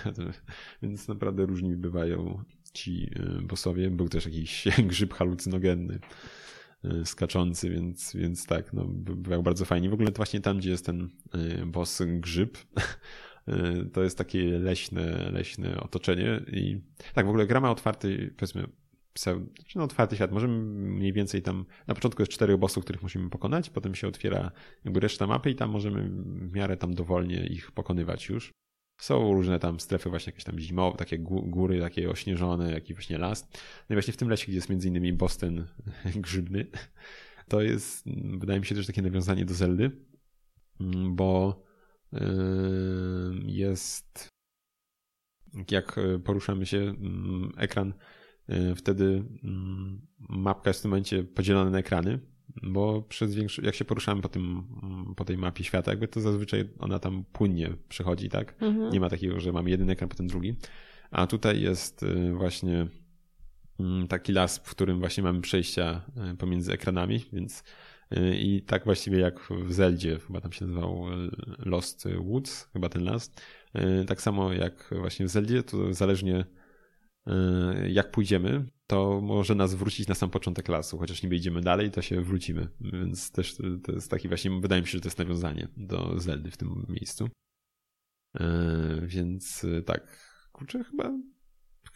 Więc 0.82 1.08
naprawdę 1.08 1.46
różni 1.46 1.76
bywają 1.76 2.44
ci 2.72 3.10
bossowie. 3.42 3.90
Był 3.90 4.08
też 4.08 4.24
jakiś 4.24 4.64
grzyb 4.90 5.14
halucynogenny 5.14 5.98
skaczący, 7.04 7.70
więc, 7.70 8.14
więc 8.14 8.46
tak, 8.46 8.72
no, 8.72 8.84
bywał 8.88 9.42
bardzo 9.42 9.64
fajnie. 9.64 9.90
W 9.90 9.94
ogóle 9.94 10.12
to 10.12 10.16
właśnie 10.16 10.40
tam, 10.40 10.58
gdzie 10.58 10.70
jest 10.70 10.86
ten 10.86 11.10
boss 11.66 12.02
grzyb, 12.06 12.58
to 13.92 14.02
jest 14.02 14.18
takie 14.18 14.58
leśne, 14.58 15.30
leśne 15.32 15.80
otoczenie 15.80 16.40
i 16.46 16.80
tak, 17.14 17.26
w 17.26 17.28
ogóle 17.28 17.46
gra 17.46 17.60
ma 17.60 17.70
otwarty, 17.70 18.34
powiedzmy, 18.36 18.68
no, 19.74 19.84
otwarty 19.84 20.16
świat. 20.16 20.32
Możemy 20.32 20.54
mniej 20.72 21.12
więcej 21.12 21.42
tam, 21.42 21.64
na 21.86 21.94
początku 21.94 22.22
jest 22.22 22.32
cztery 22.32 22.58
bossów, 22.58 22.84
których 22.84 23.02
musimy 23.02 23.30
pokonać, 23.30 23.70
potem 23.70 23.94
się 23.94 24.08
otwiera 24.08 24.50
jakby 24.84 25.00
reszta 25.00 25.26
mapy 25.26 25.50
i 25.50 25.54
tam 25.54 25.70
możemy 25.70 26.08
w 26.48 26.52
miarę 26.52 26.76
tam 26.76 26.94
dowolnie 26.94 27.46
ich 27.46 27.72
pokonywać 27.72 28.28
już. 28.28 28.50
Są 29.00 29.34
różne 29.34 29.58
tam 29.58 29.80
strefy 29.80 30.10
właśnie 30.10 30.30
jakieś 30.30 30.44
tam 30.44 30.58
zimowe, 30.58 30.98
takie 30.98 31.18
góry, 31.18 31.80
takie 31.80 32.10
ośnieżone, 32.10 32.72
jakiś 32.72 32.96
właśnie 32.96 33.18
las. 33.18 33.48
No 33.88 33.92
i 33.92 33.94
właśnie 33.94 34.12
w 34.12 34.16
tym 34.16 34.28
lesie, 34.28 34.46
gdzie 34.46 34.54
jest 34.54 34.68
między 34.68 34.88
innymi 34.88 35.12
boss 35.12 35.36
ten 35.36 35.66
grzybny, 36.16 36.66
to 37.48 37.62
jest, 37.62 38.04
wydaje 38.38 38.60
mi 38.60 38.66
się 38.66 38.74
też 38.74 38.86
takie 38.86 39.02
nawiązanie 39.02 39.44
do 39.44 39.54
Zeldy, 39.54 39.90
bo 41.10 41.62
jest 43.46 44.28
jak 45.70 45.96
poruszamy 46.24 46.66
się, 46.66 46.94
ekran 47.56 47.94
wtedy 48.76 49.24
mapka 50.28 50.70
jest 50.70 50.80
w 50.80 50.82
tym 50.82 50.90
momencie 50.90 51.24
podzielona 51.24 51.70
na 51.70 51.78
ekrany, 51.78 52.18
bo 52.62 53.02
przez 53.02 53.34
większy, 53.34 53.62
jak 53.62 53.74
się 53.74 53.84
poruszamy 53.84 54.22
po, 54.22 54.28
tym, 54.28 54.64
po 55.16 55.24
tej 55.24 55.38
mapie 55.38 55.64
świata, 55.64 55.90
jakby 55.90 56.08
to 56.08 56.20
zazwyczaj 56.20 56.68
ona 56.78 56.98
tam 56.98 57.24
płynnie 57.32 57.70
przechodzi, 57.88 58.28
tak? 58.28 58.62
Mhm. 58.62 58.92
Nie 58.92 59.00
ma 59.00 59.10
takiego, 59.10 59.40
że 59.40 59.52
mamy 59.52 59.70
jeden 59.70 59.90
ekran, 59.90 60.08
potem 60.08 60.26
drugi. 60.26 60.56
A 61.10 61.26
tutaj 61.26 61.60
jest 61.60 62.04
właśnie 62.34 62.86
taki 64.08 64.32
las, 64.32 64.58
w 64.58 64.70
którym 64.70 64.98
właśnie 64.98 65.22
mamy 65.22 65.40
przejścia 65.40 66.02
pomiędzy 66.38 66.72
ekranami, 66.72 67.24
więc 67.32 67.64
i 68.34 68.62
tak 68.62 68.84
właściwie 68.84 69.18
jak 69.18 69.40
w 69.40 69.72
Zeldzie, 69.72 70.18
chyba 70.18 70.40
tam 70.40 70.52
się 70.52 70.66
nazywał 70.66 71.06
Lost 71.58 72.08
Woods, 72.18 72.68
chyba 72.72 72.88
ten 72.88 73.04
las. 73.04 73.32
Tak 74.06 74.22
samo 74.22 74.52
jak 74.52 74.94
właśnie 74.98 75.26
w 75.26 75.28
Zeldzie, 75.28 75.62
to 75.62 75.94
zależnie 75.94 76.44
jak 77.88 78.10
pójdziemy, 78.10 78.64
to 78.86 79.20
może 79.20 79.54
nas 79.54 79.74
wrócić 79.74 80.08
na 80.08 80.14
sam 80.14 80.30
początek 80.30 80.68
lasu, 80.68 80.98
chociaż 80.98 81.22
nie 81.22 81.36
idziemy 81.36 81.60
dalej, 81.60 81.90
to 81.90 82.02
się 82.02 82.22
wrócimy. 82.22 82.68
Więc 82.80 83.32
też 83.32 83.56
to 83.84 83.92
jest 83.92 84.10
taki 84.10 84.28
właśnie, 84.28 84.60
wydaje 84.60 84.82
mi 84.82 84.88
się, 84.88 84.92
że 84.92 85.00
to 85.00 85.08
jest 85.08 85.18
nawiązanie 85.18 85.68
do 85.76 86.20
Zeldy 86.20 86.50
w 86.50 86.56
tym 86.56 86.86
miejscu. 86.88 87.28
Więc 89.02 89.66
tak, 89.86 90.18
kurczę, 90.52 90.84
chyba, 90.84 91.18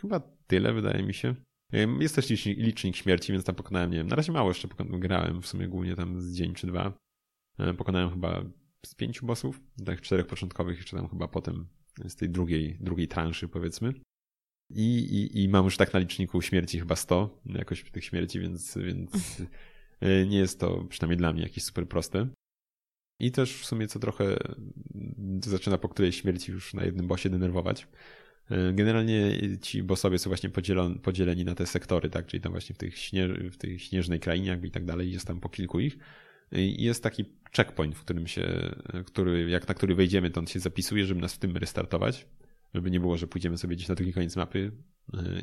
chyba 0.01 0.21
tyle 0.47 0.73
wydaje 0.73 1.03
mi 1.03 1.15
się. 1.15 1.35
Jest 1.73 2.15
też 2.15 2.47
licznik 2.47 2.97
śmierci, 2.97 3.33
więc 3.33 3.45
tam 3.45 3.55
pokonałem, 3.55 3.91
nie 3.91 3.97
wiem, 3.97 4.07
na 4.07 4.17
razie 4.17 4.33
mało 4.33 4.51
jeszcze 4.51 4.69
grałem, 4.79 5.43
w 5.43 5.47
sumie 5.47 5.69
głównie 5.69 5.97
tam 5.97 6.21
z 6.21 6.33
dzień 6.33 6.55
czy 6.55 6.67
dwa. 6.67 6.93
E, 7.59 7.75
pokonałem 7.75 8.11
chyba 8.11 8.45
z 8.87 8.95
pięciu 8.95 9.27
bossów, 9.27 9.61
tak 9.85 10.01
czterech 10.01 10.27
początkowych, 10.27 10.77
jeszcze 10.77 10.97
tam 10.97 11.09
chyba 11.09 11.29
potem 11.29 11.67
z 12.05 12.17
tej 12.17 12.31
drugiej, 12.31 12.79
drugiej 12.81 13.09
transzy 13.09 13.49
powiedzmy. 13.49 13.93
I, 14.71 14.99
i, 14.99 15.43
I 15.43 15.49
mam 15.49 15.65
już 15.65 15.77
tak 15.77 15.93
na 15.93 15.99
liczniku 15.99 16.43
śmierci 16.43 16.79
chyba 16.79 16.97
100, 16.97 17.43
jakoś 17.47 17.91
tych 17.91 18.05
śmierci, 18.05 18.41
więc, 18.41 18.79
więc 18.79 19.43
e, 20.01 20.27
nie 20.27 20.39
jest 20.39 20.61
to 20.61 20.85
przynajmniej 20.85 21.17
dla 21.17 21.33
mnie 21.33 21.43
jakieś 21.43 21.65
super 21.65 21.89
proste. 21.89 22.29
I 23.21 23.33
też 23.33 23.61
w 23.61 23.67
sumie 23.67 23.87
co 23.87 23.99
trochę 23.99 24.37
zaczyna 25.45 25.79
po 25.79 25.89
której 25.89 26.13
śmierci 26.13 26.53
już 26.53 26.75
na 26.75 26.85
jednym 26.85 27.07
bossie 27.07 27.31
denerwować. 27.31 27.89
E, 28.51 28.73
generalnie 28.73 29.39
ci 29.63 29.83
bossowie 29.83 30.19
są 30.19 30.31
właśnie 30.31 30.51
podzieleni 31.03 31.45
na 31.45 31.55
te 31.55 31.67
sektory, 31.67 32.11
tak? 32.11 32.27
Czyli 32.27 32.41
tam 32.41 32.53
właśnie 32.53 32.75
w, 32.75 32.79
tych 32.79 32.99
śnież, 32.99 33.31
w 33.53 33.57
tej 33.57 33.79
śnieżnej 33.79 34.21
krainie 34.21 34.49
jakby 34.49 34.67
i 34.67 34.71
tak 34.71 34.85
dalej, 34.85 35.13
jest 35.13 35.27
tam 35.27 35.41
po 35.41 35.49
kilku 35.49 35.81
ich. 35.81 35.99
I 36.53 36.85
jest 36.85 37.03
taki 37.03 37.25
checkpoint, 37.57 37.97
w 37.97 38.01
którym 38.01 38.27
się, 38.27 38.75
który, 39.07 39.51
jak 39.51 39.69
na 39.69 39.75
który 39.75 39.95
wejdziemy, 39.95 40.31
to 40.31 40.41
on 40.41 40.47
się 40.47 40.61
zapisuje, 40.61 41.07
żeby 41.07 41.21
nas 41.21 41.35
w 41.35 41.39
tym 41.39 41.57
restartować. 41.57 42.27
Żeby 42.75 42.91
nie 42.91 43.01
było, 43.01 43.17
że 43.17 43.27
pójdziemy 43.27 43.59
sobie 43.59 43.77
gdzieś 43.77 43.89
na 43.89 43.95
drugi 43.95 44.13
koniec 44.13 44.37
mapy 44.37 44.73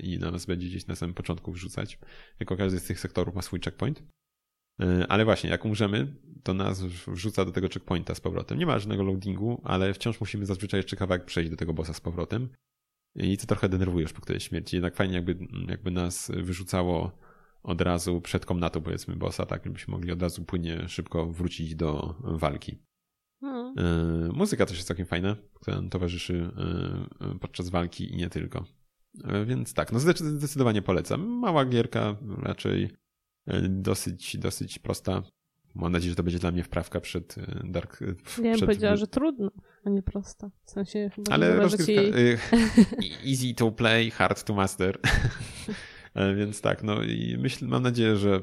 i 0.04 0.20
na 0.20 0.32
nas 0.32 0.46
będzie 0.46 0.68
gdzieś 0.68 0.88
na 0.88 0.96
samym 0.96 1.14
początku 1.14 1.52
wrzucać. 1.52 2.00
Jako 2.40 2.58
każdy 2.58 2.80
z 2.80 2.84
tych 2.84 3.00
sektorów 3.00 3.36
ma 3.36 3.42
swój 3.42 3.60
checkpoint. 3.60 4.04
Ale 5.10 5.26
właśnie, 5.26 5.50
jak 5.50 5.66
umrzemy, 5.66 6.16
to 6.44 6.54
nas 6.54 6.84
wrzuca 7.08 7.46
do 7.46 7.52
tego 7.52 7.68
checkpointa 7.68 8.16
z 8.16 8.22
powrotem. 8.22 8.60
Nie 8.60 8.66
ma 8.66 8.80
żadnego 8.80 9.04
loadingu, 9.04 9.62
ale 9.64 9.94
wciąż 9.94 10.20
musimy 10.20 10.46
zazwyczaj 10.46 10.80
jeszcze 10.80 10.96
kawałek 10.96 11.26
przejść 11.26 11.52
do 11.52 11.58
tego 11.58 11.74
bossa 11.74 11.94
z 11.94 12.02
powrotem. 12.02 12.50
I 13.16 13.38
to 13.38 13.48
trochę 13.48 13.70
denerwuje 13.70 14.04
już 14.04 14.14
po 14.14 14.22
którejś 14.22 14.44
śmierci. 14.44 14.76
Jednak 14.76 14.96
fajnie 14.96 15.16
jakby, 15.16 15.38
jakby 15.68 15.92
nas 15.92 16.32
wyrzucało 16.36 17.12
od 17.64 17.82
razu 17.82 18.22
przed 18.22 18.46
komnatą 18.46 18.82
powiedzmy 18.82 19.16
bossa, 19.16 19.46
tak 19.46 19.66
żebyśmy 19.66 19.92
mogli 19.92 20.12
od 20.12 20.22
razu 20.22 20.44
płynnie 20.44 20.90
szybko 20.90 21.26
wrócić 21.28 21.76
do 21.76 22.16
walki. 22.24 22.78
Hmm. 23.42 23.74
E, 23.78 24.34
muzyka 24.34 24.66
też 24.66 24.78
jest 24.78 24.88
całkiem 24.88 25.06
fajna, 25.06 25.36
która 25.54 25.82
towarzyszy 25.92 26.52
e, 27.22 27.40
podczas 27.40 27.70
walki 27.70 28.14
i 28.14 28.18
nie 28.18 28.30
tylko. 28.30 28.66
E, 29.24 29.46
więc 29.46 29.74
tak, 29.74 29.92
no 29.92 30.00
zdecydowanie 30.00 30.82
polecam. 30.82 31.22
Mała 31.22 31.66
gierka, 31.66 32.18
raczej 32.38 32.90
dosyć, 33.70 34.38
dosyć 34.38 34.80
prosta. 34.80 35.24
Mam 35.76 35.92
nadzieję, 35.92 36.10
że 36.10 36.16
to 36.16 36.24
będzie 36.24 36.40
dla 36.40 36.52
mnie 36.52 36.64
wprawka 36.64 37.00
przed 37.00 37.38
e, 37.38 37.62
Dark. 37.64 38.00
Nie 38.38 38.52
wiem, 38.52 38.60
powiedziała, 38.60 38.96
że 38.96 39.08
trudno, 39.08 39.52
a 39.86 39.90
nie 39.90 40.04
prosta. 40.04 40.50
W 40.66 40.72
sensie 40.72 41.10
chyba 41.16 41.34
Ale 41.34 41.56
rozgrywka, 41.56 41.92
jej... 41.92 42.34
E, 42.34 42.38
easy 43.26 43.54
to 43.56 43.72
play, 43.72 44.12
hard 44.12 44.44
to 44.44 44.54
master. 44.54 45.00
E, 46.16 46.36
więc 46.36 46.62
tak, 46.62 46.84
no 46.84 47.04
i 47.04 47.38
myślę, 47.40 47.68
mam 47.68 47.84
nadzieję, 47.84 48.18
że 48.18 48.42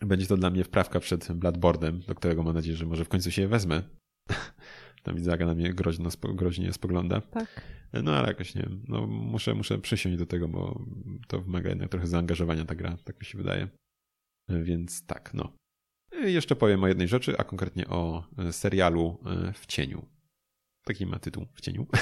będzie 0.00 0.26
to 0.26 0.36
dla 0.36 0.50
mnie 0.50 0.64
wprawka 0.64 1.00
przed 1.00 1.32
Bloodboardem, 1.32 2.00
do 2.00 2.14
którego 2.14 2.42
mam 2.42 2.54
nadzieję, 2.54 2.76
że 2.76 2.86
może 2.86 3.04
w 3.04 3.08
końcu 3.08 3.30
się 3.30 3.48
wezmę. 3.48 3.82
Tam 5.02 5.16
widzę, 5.16 5.32
Aga 5.32 5.46
na 5.46 5.54
mnie 5.54 5.74
groźno, 5.74 6.10
groźnie 6.34 6.72
spogląda. 6.72 7.20
Tak. 7.20 7.62
No 8.02 8.16
ale 8.16 8.28
jakoś 8.28 8.54
nie 8.54 8.62
wiem, 8.62 8.84
no 8.88 9.06
muszę, 9.06 9.54
muszę 9.54 9.78
przysiąść 9.78 10.18
do 10.18 10.26
tego, 10.26 10.48
bo 10.48 10.84
to 11.28 11.40
wymaga 11.40 11.68
jednak 11.68 11.88
trochę 11.88 12.06
zaangażowania 12.06 12.64
ta 12.64 12.74
gra, 12.74 12.96
tak 13.04 13.20
mi 13.20 13.26
się 13.26 13.38
wydaje. 13.38 13.68
Więc 14.48 15.06
tak, 15.06 15.34
no. 15.34 15.52
Jeszcze 16.22 16.56
powiem 16.56 16.84
o 16.84 16.88
jednej 16.88 17.08
rzeczy, 17.08 17.38
a 17.38 17.44
konkretnie 17.44 17.88
o 17.88 18.24
e, 18.38 18.52
serialu 18.52 19.18
e, 19.26 19.52
W 19.52 19.66
cieniu. 19.66 20.06
Taki 20.84 21.06
ma 21.06 21.18
tytuł 21.18 21.46
W 21.54 21.60
cieniu. 21.60 21.86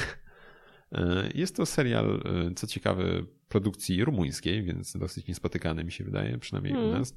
Jest 1.35 1.57
to 1.57 1.67
serial, 1.67 2.23
co 2.57 2.67
ciekawe, 2.67 3.05
produkcji 3.49 4.05
rumuńskiej, 4.05 4.63
więc 4.63 4.97
dosyć 4.97 5.27
niespotykany 5.27 5.85
mi 5.85 5.93
się 5.93 6.05
wydaje, 6.05 6.39
przynajmniej 6.39 6.75
hmm. 6.75 6.91
u 6.91 6.99
nas. 6.99 7.15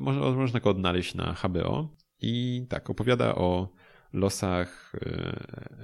Można, 0.00 0.30
można 0.30 0.60
go 0.60 0.70
odnaleźć 0.70 1.14
na 1.14 1.32
HBO 1.32 1.96
i 2.20 2.66
tak, 2.68 2.90
opowiada 2.90 3.34
o 3.34 3.68
losach 4.12 4.92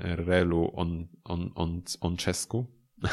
Relu 0.01 0.71
on, 0.75 1.07
on, 1.25 1.51
on, 1.55 1.83
Oncesku. 2.01 2.67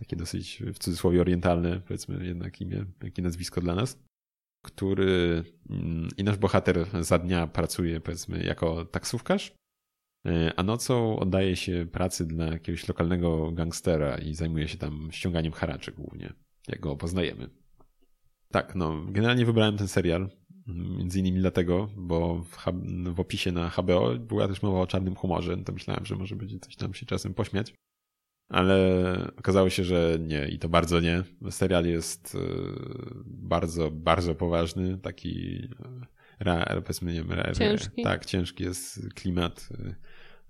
Takie 0.00 0.16
dosyć 0.16 0.62
w 0.74 0.78
cudzysłowie 0.78 1.20
orientalne, 1.20 1.80
powiedzmy 1.80 2.26
jednak 2.26 2.60
imię, 2.60 2.84
jakie 3.02 3.22
nazwisko 3.22 3.60
dla 3.60 3.74
nas 3.74 3.98
który 4.64 5.44
mm, 5.70 6.08
i 6.16 6.24
nasz 6.24 6.36
bohater 6.36 6.86
za 7.00 7.18
dnia 7.18 7.46
pracuje 7.46 8.00
powiedzmy 8.00 8.44
jako 8.44 8.84
taksówkarz, 8.84 9.54
e, 10.26 10.52
a 10.56 10.62
nocą 10.62 11.18
oddaje 11.18 11.56
się 11.56 11.86
pracy 11.92 12.26
dla 12.26 12.46
jakiegoś 12.46 12.88
lokalnego 12.88 13.52
gangstera 13.52 14.18
i 14.18 14.34
zajmuje 14.34 14.68
się 14.68 14.78
tam 14.78 15.08
ściąganiem 15.12 15.52
haraczy 15.52 15.92
głównie, 15.92 16.32
jak 16.68 16.80
go 16.80 16.96
poznajemy. 16.96 17.50
Tak, 18.50 18.74
no, 18.74 19.04
generalnie 19.08 19.46
wybrałem 19.46 19.76
ten 19.76 19.88
serial, 19.88 20.30
mm, 20.68 20.96
między 20.98 21.20
innymi 21.20 21.40
dlatego, 21.40 21.90
bo 21.96 22.42
w, 22.42 22.56
w 23.14 23.20
opisie 23.20 23.52
na 23.52 23.70
HBO 23.70 24.18
była 24.18 24.48
też 24.48 24.62
mowa 24.62 24.80
o 24.80 24.86
czarnym 24.86 25.14
humorze, 25.14 25.56
to 25.56 25.72
myślałem, 25.72 26.06
że 26.06 26.16
może 26.16 26.36
będzie 26.36 26.58
coś 26.58 26.76
tam 26.76 26.94
się 26.94 27.06
czasem 27.06 27.34
pośmiać 27.34 27.74
ale 28.48 29.30
okazało 29.36 29.70
się, 29.70 29.84
że 29.84 30.18
nie 30.20 30.48
i 30.48 30.58
to 30.58 30.68
bardzo 30.68 31.00
nie. 31.00 31.22
Serial 31.50 31.86
jest 31.86 32.34
e, 32.34 32.38
bardzo, 33.26 33.90
bardzo 33.90 34.34
poważny, 34.34 34.98
taki 34.98 35.64
e, 36.40 36.44
ra, 36.44 36.66
powiedzmy, 36.82 37.12
nie 37.12 37.24
wiem, 37.24 37.54
ciężki. 37.54 38.02
tak, 38.02 38.26
ciężki 38.26 38.64
jest 38.64 39.08
klimat. 39.14 39.68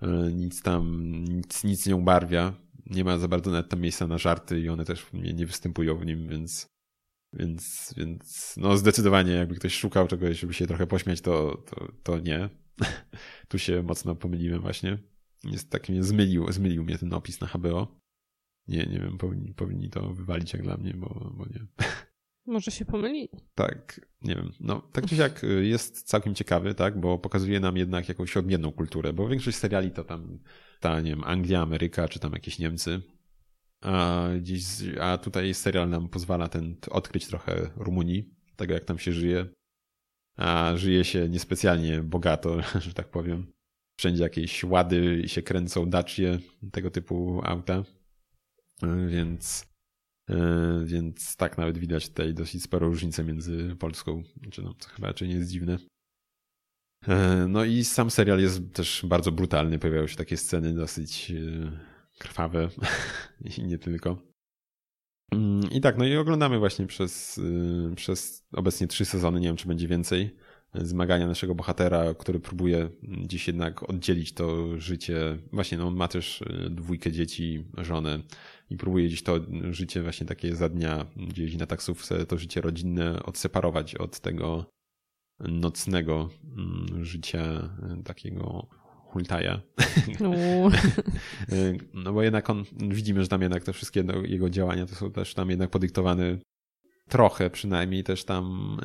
E, 0.03 0.33
nic 0.33 0.63
tam, 0.63 1.05
nic, 1.25 1.65
nic 1.65 1.87
nie 1.87 1.97
ubarwia. 1.97 2.55
Nie 2.87 3.05
ma 3.05 3.19
za 3.19 3.29
bardzo 3.29 3.51
nawet 3.51 3.69
tam 3.69 3.81
miejsca 3.81 4.07
na 4.07 4.19
żarty 4.19 4.61
i 4.61 4.69
one 4.69 4.85
też 4.85 5.07
nie, 5.13 5.33
nie 5.33 5.47
występują 5.47 5.97
w 5.97 6.07
nim, 6.07 6.29
więc, 6.29 6.67
więc, 7.33 7.95
więc 7.97 8.55
no 8.57 8.77
zdecydowanie 8.77 9.33
jakby 9.33 9.55
ktoś 9.55 9.75
szukał 9.75 10.09
czegoś, 10.09 10.41
żeby 10.41 10.55
się 10.55 10.67
trochę 10.67 10.87
pośmiać, 10.87 11.21
to, 11.21 11.63
to, 11.71 11.89
to 12.03 12.19
nie. 12.19 12.49
tu 13.49 13.59
się 13.59 13.83
mocno 13.83 14.15
pomyliłem 14.15 14.61
właśnie. 14.61 14.99
Jest 15.45 15.71
tak 15.71 15.89
mnie 15.89 16.05
zmylił, 16.05 16.53
zmylił 16.53 16.85
mnie 16.85 16.99
ten 16.99 17.13
opis 17.13 17.41
na 17.41 17.47
HBO. 17.47 18.01
Nie, 18.69 18.87
nie 18.87 19.01
wiem, 19.01 19.19
powinni, 19.19 19.55
powinni 19.55 19.91
to 19.91 20.15
wywalić 20.15 20.53
jak 20.53 20.63
dla 20.63 20.77
mnie, 20.77 20.95
bo, 20.95 21.33
bo 21.37 21.47
nie. 21.47 21.67
Może 22.47 22.71
się 22.71 22.85
pomyli. 22.85 23.29
Tak, 23.55 24.01
nie 24.23 24.35
wiem. 24.35 24.53
No, 24.61 24.81
tak 24.93 25.07
czy 25.07 25.17
siak 25.17 25.45
y, 25.45 25.67
jest 25.67 26.03
całkiem 26.03 26.35
ciekawy, 26.35 26.75
tak, 26.75 27.01
bo 27.01 27.19
pokazuje 27.19 27.61
nam 27.61 27.77
jednak 27.77 28.09
jakąś 28.09 28.37
odmienną 28.37 28.73
kulturę, 28.73 29.13
bo 29.13 29.29
większość 29.29 29.57
seriali 29.57 29.91
to 29.91 30.05
tam, 30.05 30.39
ta, 30.81 31.01
nie 31.01 31.11
wiem, 31.11 31.25
Anglia, 31.25 31.63
Ameryka, 31.63 32.09
czy 32.09 32.19
tam 32.19 32.33
jakieś 32.33 32.59
Niemcy. 32.59 33.03
A, 33.81 34.29
gdzieś, 34.41 34.65
a 35.01 35.19
tutaj 35.19 35.55
serial 35.55 35.89
nam 35.89 36.09
pozwala 36.09 36.49
ten, 36.49 36.77
odkryć 36.91 37.27
trochę 37.27 37.71
Rumunii, 37.77 38.35
tego 38.57 38.75
jak 38.75 38.85
tam 38.85 38.99
się 38.99 39.13
żyje. 39.13 39.47
A 40.37 40.73
żyje 40.77 41.05
się 41.05 41.29
niespecjalnie 41.29 42.03
bogato, 42.03 42.63
że 42.85 42.95
tak 42.95 43.11
powiem. 43.11 43.54
Wszędzie 43.99 44.23
jakieś 44.23 44.65
łady 44.65 45.23
się 45.27 45.43
kręcą, 45.43 45.91
dacie, 45.91 46.39
tego 46.73 46.91
typu 46.91 47.41
auta. 47.45 47.85
Y, 48.83 49.09
więc 49.09 49.75
E, 50.31 50.85
więc 50.85 51.37
tak 51.37 51.59
nawet 51.59 51.79
widać 51.79 52.09
tutaj 52.09 52.35
dosyć 52.35 52.63
sporo 52.63 52.87
różnicy 52.87 53.25
między 53.25 53.77
Polską, 53.79 54.23
czy 54.51 54.63
no, 54.63 54.75
to 54.75 54.89
chyba 54.89 55.15
czy 55.15 55.29
nie 55.29 55.35
jest 55.35 55.51
dziwne. 55.51 55.79
E, 57.09 57.47
no 57.49 57.65
i 57.65 57.85
sam 57.85 58.11
serial 58.11 58.41
jest 58.41 58.73
też 58.73 59.07
bardzo 59.09 59.33
brutalny, 59.33 59.79
pojawiają 59.79 60.07
się 60.07 60.17
takie 60.17 60.37
sceny 60.37 60.75
dosyć 60.75 61.31
e, 61.31 61.71
krwawe 62.19 62.69
i 63.59 63.63
nie 63.63 63.79
tylko. 63.79 64.17
Mm, 65.33 65.71
I 65.71 65.81
tak, 65.81 65.99
no 65.99 66.05
i 66.05 66.17
oglądamy 66.17 66.59
właśnie 66.59 66.87
przez, 66.87 67.41
przez 67.97 68.47
obecnie 68.53 68.87
trzy 68.87 69.05
sezony, 69.05 69.41
nie 69.41 69.49
wiem 69.49 69.57
czy 69.57 69.69
będzie 69.69 69.89
więcej, 69.89 70.37
zmagania 70.75 71.27
naszego 71.27 71.55
bohatera, 71.55 72.15
który 72.15 72.41
próbuje 72.41 72.89
dziś 73.03 73.47
jednak 73.47 73.91
oddzielić 73.91 74.33
to 74.33 74.81
życie. 74.81 75.39
Właśnie, 75.53 75.79
no 75.79 75.87
on 75.87 75.97
ma 75.97 76.09
też 76.09 76.45
dwójkę 76.71 77.13
dzieci, 77.13 77.65
żonę 77.79 78.19
i 78.71 78.77
próbuje 78.77 79.07
gdzieś 79.07 79.23
to 79.23 79.41
życie 79.71 80.03
właśnie 80.03 80.27
takie 80.27 80.57
za 80.57 80.69
dnia, 80.69 81.07
gdzieś 81.17 81.57
na 81.57 81.67
taksówce, 81.67 82.27
to 82.27 82.39
życie 82.39 82.61
rodzinne 82.61 83.23
odseparować 83.23 83.95
od 83.95 84.21
tego 84.21 84.67
nocnego 85.41 86.31
mm, 86.57 87.05
życia 87.05 87.43
e, 87.43 88.03
takiego 88.03 88.67
hultaja. 89.15 89.61
E, 91.53 91.73
no 91.95 92.13
bo 92.13 92.23
jednak 92.23 92.51
on, 92.51 92.65
widzimy, 92.73 93.23
że 93.23 93.29
tam 93.29 93.43
jednak 93.43 93.65
te 93.65 93.73
wszystkie 93.73 94.05
jego 94.25 94.51
działania 94.51 94.87
to 94.87 94.95
są 94.95 95.13
też 95.13 95.35
tam 95.35 95.51
jednak 95.51 95.71
podyktowane 95.71 96.39
trochę 97.09 97.51
przynajmniej 97.51 98.05
też 98.05 98.25
tam 98.25 98.77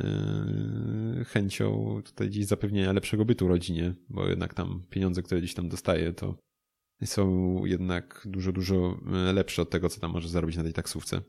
yy, 1.17 1.25
chęcią 1.25 2.01
tutaj 2.05 2.29
gdzieś 2.29 2.45
zapewnienia 2.45 2.93
lepszego 2.93 3.25
bytu 3.25 3.47
rodzinie, 3.47 3.93
bo 4.10 4.27
jednak 4.27 4.53
tam 4.53 4.84
pieniądze, 4.89 5.21
które 5.21 5.41
gdzieś 5.41 5.53
tam 5.53 5.69
dostaje, 5.69 6.13
to 6.13 6.36
są 7.05 7.65
jednak 7.65 8.21
dużo, 8.25 8.51
dużo 8.51 8.99
e, 9.13 9.34
lepsze 9.34 9.62
od 9.62 9.69
tego, 9.69 9.89
co 9.89 9.99
tam 9.99 10.12
może 10.12 10.29
zarobić 10.29 10.58
na 10.58 10.63
tej 10.63 10.73
taksówce. 10.73 11.21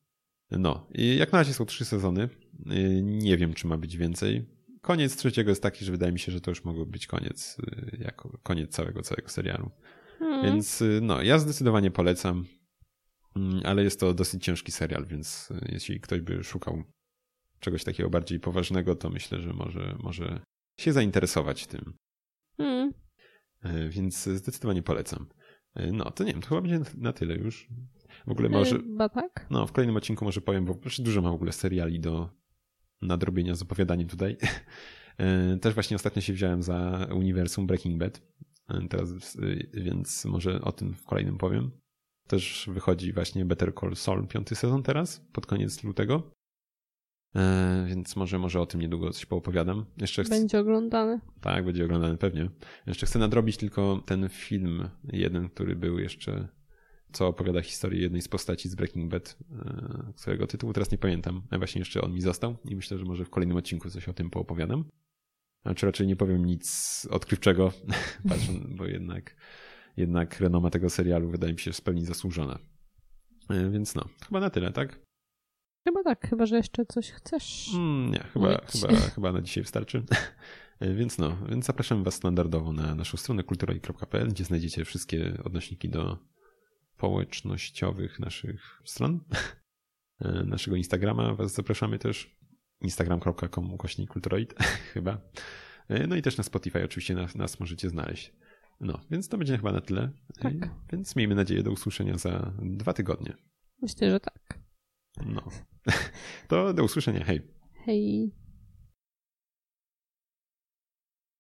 No 0.51 0.87
i 0.95 1.17
jak 1.17 1.33
na 1.33 1.39
razie 1.39 1.55
są 1.55 1.65
trzy 1.65 1.85
sezony. 1.85 2.29
E, 2.67 3.03
nie 3.03 3.37
wiem, 3.37 3.55
czy 3.55 3.67
ma 3.67 3.77
być 3.77 3.97
więcej. 3.97 4.47
Koniec 4.81 5.17
trzeciego 5.17 5.51
jest 5.51 5.63
taki, 5.63 5.85
że 5.85 5.93
wydaje 5.93 6.13
mi 6.13 6.19
się, 6.19 6.33
że 6.33 6.41
to 6.41 6.51
już 6.51 6.65
mogło 6.65 6.87
być 6.87 7.07
koniec, 7.07 7.57
jako 7.99 8.39
koniec 8.43 8.71
całego, 8.71 9.03
całego 9.03 9.29
serialu. 9.29 9.71
Hmm. 10.19 10.43
Więc 10.45 10.85
no, 11.03 11.23
ja 11.23 11.39
zdecydowanie 11.39 11.91
polecam, 11.91 12.45
ale 13.65 13.85
jest 13.85 14.01
to 14.01 14.15
dosyć 14.15 14.45
ciężki 14.45 14.73
serial, 14.73 15.07
więc 15.07 15.49
jeśli 15.69 16.01
ktoś 16.01 16.21
by 16.21 16.45
szukał 16.45 16.83
czegoś 17.61 17.85
takiego 17.85 18.11
bardziej 18.11 18.41
poważnego, 18.41 18.95
to 18.95 19.11
myślę, 19.11 19.41
że 19.41 19.53
może, 19.53 19.97
może 20.03 20.41
się 20.81 20.93
zainteresować 20.93 21.67
tym. 21.67 21.95
Hmm. 22.57 22.93
Więc 23.89 24.29
zdecydowanie 24.29 24.83
polecam. 24.83 25.27
E, 25.75 25.93
no, 25.93 26.11
to 26.11 26.25
nie 26.25 26.33
wiem, 26.33 26.41
to 26.43 26.49
chyba 26.49 26.61
będzie 26.61 26.81
na 26.97 27.13
tyle 27.13 27.35
już. 27.35 27.69
W 28.27 28.31
ogóle 28.31 28.49
może. 28.49 28.77
Chyba 28.77 29.09
tak. 29.09 29.47
No, 29.51 29.67
w 29.67 29.73
kolejnym 29.73 29.97
odcinku 29.97 30.25
może 30.25 30.41
powiem, 30.41 30.65
bo 30.65 30.79
dużo 30.99 31.23
mam 31.23 31.33
w 31.33 31.35
ogóle 31.35 31.53
seriali 31.53 32.01
do 32.01 32.31
nadrobienia 33.03 33.55
z 33.55 33.63
opowiadaniem 33.63 34.09
tutaj. 34.09 34.37
E, 35.19 35.57
też 35.57 35.75
właśnie 35.75 35.97
ostatnio 35.97 36.23
się 36.23 36.33
wziąłem 36.33 36.63
za 36.63 37.09
uniwersum 37.15 37.67
Breaking 37.67 37.99
Bad. 37.99 38.23
E, 38.69 38.89
teraz, 38.89 39.37
więc 39.75 40.25
może 40.25 40.61
o 40.61 40.73
tym 40.73 40.95
w 40.95 41.05
kolejnym 41.05 41.39
powiem. 41.39 41.71
Też 42.31 42.71
wychodzi 42.73 43.13
właśnie 43.13 43.45
Better 43.45 43.75
Call 43.81 43.97
Saul, 43.97 44.27
piąty 44.27 44.55
sezon 44.55 44.83
teraz, 44.83 45.21
pod 45.33 45.47
koniec 45.47 45.85
lutego. 45.85 46.31
E, 47.37 47.85
więc 47.89 48.17
może, 48.17 48.39
może 48.39 48.61
o 48.61 48.67
tym 48.67 48.81
niedługo 48.81 49.11
coś 49.11 49.27
poopowiadam. 49.27 49.85
Jeszcze 49.97 50.25
chcę... 50.25 50.35
Będzie 50.35 50.61
oglądany. 50.61 51.21
Tak, 51.41 51.65
będzie 51.65 51.85
oglądany 51.85 52.17
pewnie. 52.17 52.51
Jeszcze 52.87 53.07
chcę 53.07 53.19
nadrobić 53.19 53.57
tylko 53.57 54.03
ten 54.07 54.29
film, 54.29 54.89
jeden, 55.13 55.49
który 55.49 55.77
był 55.77 55.99
jeszcze, 55.99 56.49
co 57.13 57.27
opowiada 57.29 57.63
historię 57.63 58.01
jednej 58.01 58.23
z 58.23 58.29
postaci 58.29 58.69
z 58.69 58.75
Breaking 58.75 59.11
Bad, 59.11 59.37
e, 59.53 60.13
którego 60.17 60.47
tytułu 60.47 60.73
teraz 60.73 60.91
nie 60.91 60.99
pamiętam. 60.99 61.43
A 61.51 61.59
właśnie 61.59 61.79
jeszcze 61.79 62.03
on 62.03 62.13
mi 62.13 62.21
został 62.21 62.57
i 62.65 62.77
myślę, 62.77 62.99
że 62.99 63.05
może 63.05 63.25
w 63.25 63.31
kolejnym 63.31 63.57
odcinku 63.57 63.91
coś 63.91 64.09
o 64.09 64.13
tym 64.13 64.31
poopowiadam. 64.31 64.85
A 65.65 65.75
czy 65.75 65.87
raczej 65.87 66.07
nie 66.07 66.17
powiem 66.17 66.45
nic 66.45 67.07
odkrywczego, 67.11 67.73
patrząc, 68.29 68.67
bo 68.77 68.87
jednak, 68.87 69.37
jednak 69.97 70.41
renoma 70.41 70.71
tego 70.71 70.91
serialu 70.91 71.31
wydaje 71.31 71.53
mi 71.53 71.59
się 71.59 71.73
w 71.73 71.81
pełni 71.81 72.05
zasłużona. 72.05 72.59
E, 73.51 73.71
więc 73.71 73.95
no, 73.95 74.05
chyba 74.27 74.41
na 74.41 74.51
tyle, 74.51 74.73
tak? 74.73 75.01
Chyba 75.89 76.03
tak, 76.03 76.29
chyba 76.29 76.47
że 76.47 76.57
jeszcze 76.57 76.87
coś 76.87 77.11
chcesz. 77.11 77.71
Mm, 77.75 78.11
nie, 78.11 78.19
chyba, 78.19 78.61
chyba, 78.67 78.97
chyba 78.97 79.33
na 79.33 79.41
dzisiaj 79.43 79.63
wystarczy. 79.63 80.03
więc 80.81 81.19
no, 81.19 81.37
więc 81.49 81.67
zapraszam 81.67 82.05
Was 82.05 82.15
standardowo 82.15 82.73
na 82.73 82.95
naszą 82.95 83.17
stronę 83.17 83.43
kulturoi.pl, 83.43 84.29
gdzie 84.29 84.45
znajdziecie 84.45 84.85
wszystkie 84.85 85.35
odnośniki 85.45 85.89
do 85.89 86.19
społecznościowych 87.01 88.19
naszych 88.19 88.83
stron. 88.85 89.21
Naszego 90.45 90.77
Instagrama 90.77 91.35
Was 91.35 91.55
zapraszamy 91.55 91.99
też. 91.99 92.37
Instagram.com 92.81 93.75
ukośnik 93.75 94.11
kulturoid 94.11 94.55
chyba. 94.95 95.21
No 96.09 96.17
i 96.17 96.23
też 96.23 96.37
na 96.37 96.45
Spotify 96.45 96.85
oczywiście 96.85 97.15
nas, 97.15 97.35
nas 97.35 97.61
możecie 97.61 97.89
znaleźć. 97.89 98.33
No, 98.81 99.01
więc 99.11 99.29
to 99.29 99.39
będzie 99.39 99.57
chyba 99.57 99.73
na 99.73 99.81
tyle. 99.81 100.11
Tak. 100.41 100.55
Więc 100.93 101.17
miejmy 101.17 101.35
nadzieję 101.35 101.63
do 101.63 101.73
usłyszenia 101.73 102.19
za 102.19 102.53
dwa 102.63 102.93
tygodnie. 102.93 103.35
Myślę, 103.83 104.11
że 104.11 104.21
tak. 104.21 104.59
No. 105.27 105.43
To 106.49 106.75
do 106.75 106.85
usłyszenia. 106.85 107.25
Hej. 107.25 107.41
Hej. 107.85 108.33